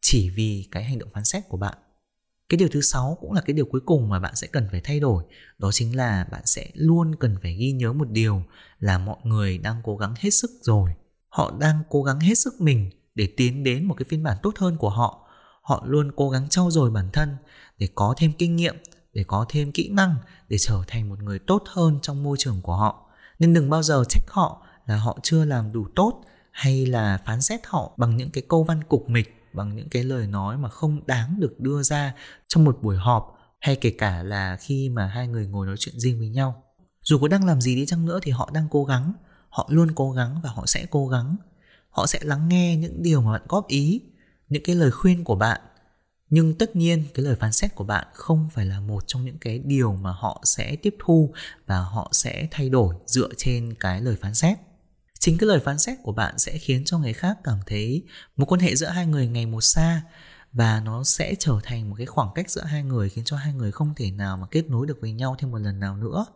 chỉ 0.00 0.30
vì 0.30 0.68
cái 0.70 0.84
hành 0.84 0.98
động 0.98 1.08
phán 1.12 1.24
xét 1.24 1.48
của 1.48 1.56
bạn 1.56 1.78
cái 2.50 2.58
điều 2.58 2.68
thứ 2.68 2.80
sáu 2.80 3.18
cũng 3.20 3.32
là 3.32 3.40
cái 3.40 3.54
điều 3.54 3.64
cuối 3.64 3.80
cùng 3.86 4.08
mà 4.08 4.20
bạn 4.20 4.36
sẽ 4.36 4.46
cần 4.46 4.68
phải 4.70 4.80
thay 4.80 5.00
đổi. 5.00 5.24
Đó 5.58 5.70
chính 5.72 5.96
là 5.96 6.26
bạn 6.30 6.42
sẽ 6.44 6.70
luôn 6.74 7.14
cần 7.20 7.36
phải 7.42 7.54
ghi 7.54 7.72
nhớ 7.72 7.92
một 7.92 8.10
điều 8.10 8.42
là 8.78 8.98
mọi 8.98 9.16
người 9.24 9.58
đang 9.58 9.80
cố 9.84 9.96
gắng 9.96 10.14
hết 10.18 10.30
sức 10.30 10.50
rồi. 10.62 10.90
Họ 11.28 11.52
đang 11.60 11.82
cố 11.88 12.02
gắng 12.02 12.20
hết 12.20 12.34
sức 12.34 12.60
mình 12.60 12.90
để 13.14 13.28
tiến 13.36 13.64
đến 13.64 13.84
một 13.84 13.94
cái 13.94 14.06
phiên 14.08 14.22
bản 14.22 14.36
tốt 14.42 14.54
hơn 14.58 14.76
của 14.76 14.90
họ. 14.90 15.28
Họ 15.62 15.84
luôn 15.86 16.12
cố 16.16 16.30
gắng 16.30 16.48
trau 16.48 16.70
dồi 16.70 16.90
bản 16.90 17.10
thân 17.12 17.36
để 17.78 17.88
có 17.94 18.14
thêm 18.16 18.32
kinh 18.38 18.56
nghiệm, 18.56 18.76
để 19.12 19.24
có 19.24 19.46
thêm 19.48 19.72
kỹ 19.72 19.88
năng, 19.88 20.14
để 20.48 20.58
trở 20.58 20.82
thành 20.86 21.08
một 21.08 21.22
người 21.22 21.38
tốt 21.38 21.62
hơn 21.66 21.98
trong 22.02 22.22
môi 22.22 22.36
trường 22.38 22.60
của 22.62 22.76
họ. 22.76 23.10
Nên 23.38 23.54
đừng 23.54 23.70
bao 23.70 23.82
giờ 23.82 24.04
trách 24.08 24.24
họ 24.28 24.66
là 24.86 24.96
họ 24.96 25.18
chưa 25.22 25.44
làm 25.44 25.72
đủ 25.72 25.86
tốt 25.96 26.24
hay 26.50 26.86
là 26.86 27.18
phán 27.26 27.42
xét 27.42 27.60
họ 27.64 27.92
bằng 27.96 28.16
những 28.16 28.30
cái 28.30 28.44
câu 28.48 28.64
văn 28.64 28.84
cục 28.84 29.08
mịch 29.08 29.39
bằng 29.52 29.76
những 29.76 29.88
cái 29.88 30.04
lời 30.04 30.26
nói 30.26 30.58
mà 30.58 30.68
không 30.68 31.06
đáng 31.06 31.40
được 31.40 31.60
đưa 31.60 31.82
ra 31.82 32.14
trong 32.48 32.64
một 32.64 32.78
buổi 32.82 32.96
họp 32.96 33.38
hay 33.60 33.76
kể 33.76 33.90
cả 33.90 34.22
là 34.22 34.56
khi 34.60 34.88
mà 34.88 35.06
hai 35.06 35.28
người 35.28 35.46
ngồi 35.46 35.66
nói 35.66 35.76
chuyện 35.78 36.00
riêng 36.00 36.18
với 36.18 36.28
nhau. 36.28 36.62
Dù 37.02 37.18
có 37.18 37.28
đang 37.28 37.44
làm 37.46 37.60
gì 37.60 37.76
đi 37.76 37.86
chăng 37.86 38.06
nữa 38.06 38.18
thì 38.22 38.30
họ 38.30 38.50
đang 38.52 38.68
cố 38.70 38.84
gắng, 38.84 39.12
họ 39.48 39.68
luôn 39.70 39.92
cố 39.94 40.12
gắng 40.12 40.40
và 40.42 40.50
họ 40.50 40.66
sẽ 40.66 40.86
cố 40.90 41.08
gắng. 41.08 41.36
Họ 41.90 42.06
sẽ 42.06 42.18
lắng 42.22 42.48
nghe 42.48 42.76
những 42.76 43.02
điều 43.02 43.22
mà 43.22 43.32
bạn 43.32 43.42
góp 43.48 43.68
ý, 43.68 44.02
những 44.48 44.62
cái 44.62 44.76
lời 44.76 44.90
khuyên 44.90 45.24
của 45.24 45.34
bạn. 45.34 45.60
Nhưng 46.30 46.54
tất 46.54 46.76
nhiên, 46.76 47.04
cái 47.14 47.24
lời 47.24 47.36
phán 47.36 47.52
xét 47.52 47.74
của 47.74 47.84
bạn 47.84 48.06
không 48.14 48.48
phải 48.52 48.66
là 48.66 48.80
một 48.80 49.04
trong 49.06 49.24
những 49.24 49.38
cái 49.38 49.58
điều 49.58 49.96
mà 49.96 50.12
họ 50.12 50.42
sẽ 50.44 50.76
tiếp 50.76 50.96
thu 50.98 51.32
và 51.66 51.80
họ 51.80 52.08
sẽ 52.12 52.48
thay 52.50 52.68
đổi 52.68 52.94
dựa 53.06 53.28
trên 53.36 53.74
cái 53.74 54.00
lời 54.00 54.16
phán 54.20 54.34
xét 54.34 54.58
chính 55.20 55.38
cái 55.38 55.46
lời 55.46 55.60
phán 55.60 55.78
xét 55.78 55.98
của 56.02 56.12
bạn 56.12 56.38
sẽ 56.38 56.58
khiến 56.58 56.84
cho 56.84 56.98
người 56.98 57.12
khác 57.12 57.38
cảm 57.44 57.58
thấy 57.66 58.02
một 58.36 58.52
quan 58.52 58.60
hệ 58.60 58.76
giữa 58.76 58.88
hai 58.88 59.06
người 59.06 59.26
ngày 59.26 59.46
một 59.46 59.60
xa, 59.60 60.02
và 60.52 60.80
nó 60.80 61.04
sẽ 61.04 61.34
trở 61.38 61.60
thành 61.62 61.90
một 61.90 61.96
cái 61.98 62.06
khoảng 62.06 62.28
cách 62.34 62.50
giữa 62.50 62.64
hai 62.64 62.82
người 62.82 63.08
khiến 63.08 63.24
cho 63.24 63.36
hai 63.36 63.52
người 63.52 63.72
không 63.72 63.94
thể 63.96 64.10
nào 64.10 64.36
mà 64.36 64.46
kết 64.50 64.68
nối 64.68 64.86
được 64.86 64.98
với 65.00 65.12
nhau 65.12 65.36
thêm 65.38 65.50
một 65.50 65.58
lần 65.58 65.80
nào 65.80 65.96
nữa. 65.96 66.26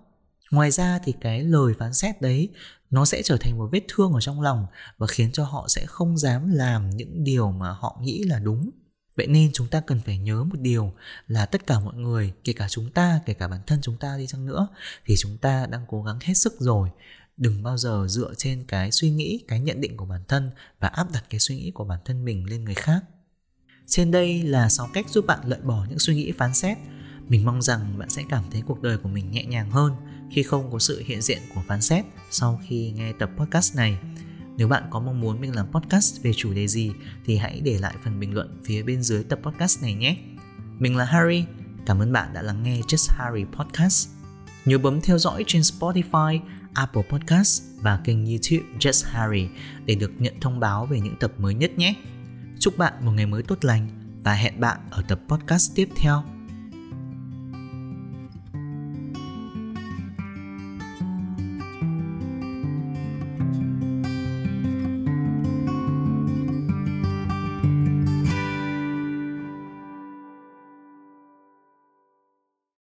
Ngoài 0.51 0.71
ra 0.71 0.99
thì 1.05 1.13
cái 1.21 1.43
lời 1.43 1.75
phán 1.79 1.95
xét 1.95 2.23
đấy, 2.23 2.49
nó 2.91 3.05
sẽ 3.05 3.23
trở 3.23 3.37
thành 3.37 3.59
một 3.59 3.69
vết 3.73 3.81
thương 3.89 4.13
ở 4.13 4.21
trong 4.21 4.41
lòng 4.41 4.67
và 4.99 5.07
khiến 5.07 5.33
cho 5.33 5.45
họ 5.45 5.69
sẽ 5.69 5.87
không 5.87 6.19
dám 6.19 6.53
làm 6.53 6.91
những 6.91 7.25
điều 7.25 7.51
mà 7.51 7.71
họ 7.71 7.99
nghĩ 8.03 8.25
là 8.25 8.39
đúng. 8.39 8.71
Vậy 9.17 9.27
nên 9.27 9.51
chúng 9.53 9.69
ta 9.69 9.81
cần 9.81 10.01
phải 10.07 10.19
nhớ 10.19 10.45
một 10.45 10.61
điều 10.61 10.93
là 11.27 11.47
tất 11.47 11.67
cả 11.67 11.81
mọi 11.81 11.95
người, 11.95 12.33
kể 12.45 12.53
cả 12.53 12.69
chúng 12.69 12.91
ta, 12.91 13.21
kể 13.27 13.35
cả 13.35 13.49
bản 13.49 13.61
thân 13.67 13.79
chúng 13.83 13.97
ta 13.97 14.17
đi 14.19 14.27
chăng 14.27 14.47
nữa, 14.47 14.69
thì 15.07 15.15
chúng 15.19 15.39
ta 15.39 15.67
đang 15.67 15.85
cố 15.89 16.03
gắng 16.03 16.19
hết 16.23 16.35
sức 16.35 16.55
rồi 16.59 16.91
đừng 17.37 17.63
bao 17.63 17.77
giờ 17.77 18.07
dựa 18.09 18.35
trên 18.39 18.65
cái 18.69 18.93
suy 18.93 19.11
nghĩ 19.11 19.45
cái 19.49 19.61
nhận 19.61 19.81
định 19.81 19.97
của 19.97 20.05
bản 20.05 20.21
thân 20.29 20.51
và 20.81 20.89
áp 20.89 21.13
đặt 21.13 21.25
cái 21.31 21.41
suy 21.41 21.57
nghĩ 21.57 21.71
của 21.71 21.85
bản 21.85 22.01
thân 22.05 22.25
mình 22.25 22.51
lên 22.51 22.65
người 22.65 22.75
khác 22.75 23.01
trên 23.87 24.11
đây 24.11 24.43
là 24.43 24.69
6 24.69 24.89
cách 24.93 25.09
giúp 25.09 25.27
bạn 25.27 25.39
loại 25.49 25.61
bỏ 25.61 25.87
những 25.89 25.99
suy 25.99 26.15
nghĩ 26.15 26.33
phán 26.33 26.55
xét 26.55 26.79
mình 27.29 27.45
mong 27.45 27.63
rằng 27.63 27.99
bạn 27.99 28.11
sẽ 28.11 28.23
cảm 28.29 28.45
thấy 28.51 28.63
cuộc 28.67 28.83
đời 28.83 28.99
của 28.99 29.09
mình 29.09 29.31
nhẹ 29.31 29.45
nhàng 29.45 29.71
hơn 29.71 29.93
khi 30.31 30.43
không 30.43 30.73
có 30.73 30.79
sự 30.79 31.03
hiện 31.07 31.23
diện 31.23 31.39
của 31.55 31.63
phán 31.69 31.81
xét 31.81 32.05
sau 32.31 32.61
khi 32.69 32.93
nghe 32.97 33.13
tập 33.19 33.31
podcast 33.37 33.77
này 33.77 33.99
nếu 34.57 34.69
bạn 34.69 34.83
có 34.91 35.01
mong 35.01 35.21
muốn 35.21 35.41
mình 35.41 35.55
làm 35.55 35.67
podcast 35.73 36.23
về 36.23 36.33
chủ 36.37 36.53
đề 36.53 36.67
gì 36.69 36.93
thì 37.25 37.37
hãy 37.37 37.61
để 37.65 37.79
lại 37.79 37.95
phần 38.05 38.21
bình 38.21 38.35
luận 38.35 38.61
phía 38.65 38.83
bên 38.83 39.03
dưới 39.03 39.25
tập 39.25 39.39
podcast 39.43 39.83
này 39.83 39.95
nhé. 39.95 40.17
Mình 40.79 40.97
là 40.97 41.05
Harry, 41.05 41.45
cảm 41.87 42.03
ơn 42.03 42.13
bạn 42.13 42.29
đã 42.35 42.43
lắng 42.43 42.63
nghe 42.63 42.81
Just 42.81 43.15
Harry 43.17 43.45
Podcast. 43.45 44.09
Nhớ 44.65 44.79
bấm 44.79 45.01
theo 45.01 45.19
dõi 45.19 45.45
trên 45.47 45.63
Spotify, 45.63 46.41
Apple 46.75 47.03
Podcast 47.11 47.63
và 47.81 48.01
kênh 48.05 48.27
YouTube 48.27 48.69
Just 48.79 49.07
Harry 49.11 49.49
để 49.87 49.95
được 49.95 50.13
nhận 50.19 50.41
thông 50.41 50.61
báo 50.61 50.87
về 50.87 51.01
những 51.01 51.17
tập 51.21 51.33
mới 51.39 51.55
nhất 51.55 51.79
nhé. 51.79 51.95
Chúc 52.59 52.79
bạn 52.79 52.93
một 53.01 53.13
ngày 53.13 53.27
mới 53.27 53.43
tốt 53.43 53.59
lành 53.65 53.89
và 54.25 54.35
hẹn 54.35 54.61
bạn 54.61 54.79
ở 54.91 55.03
tập 55.09 55.21
podcast 55.29 55.73
tiếp 55.75 55.89
theo 55.97 56.34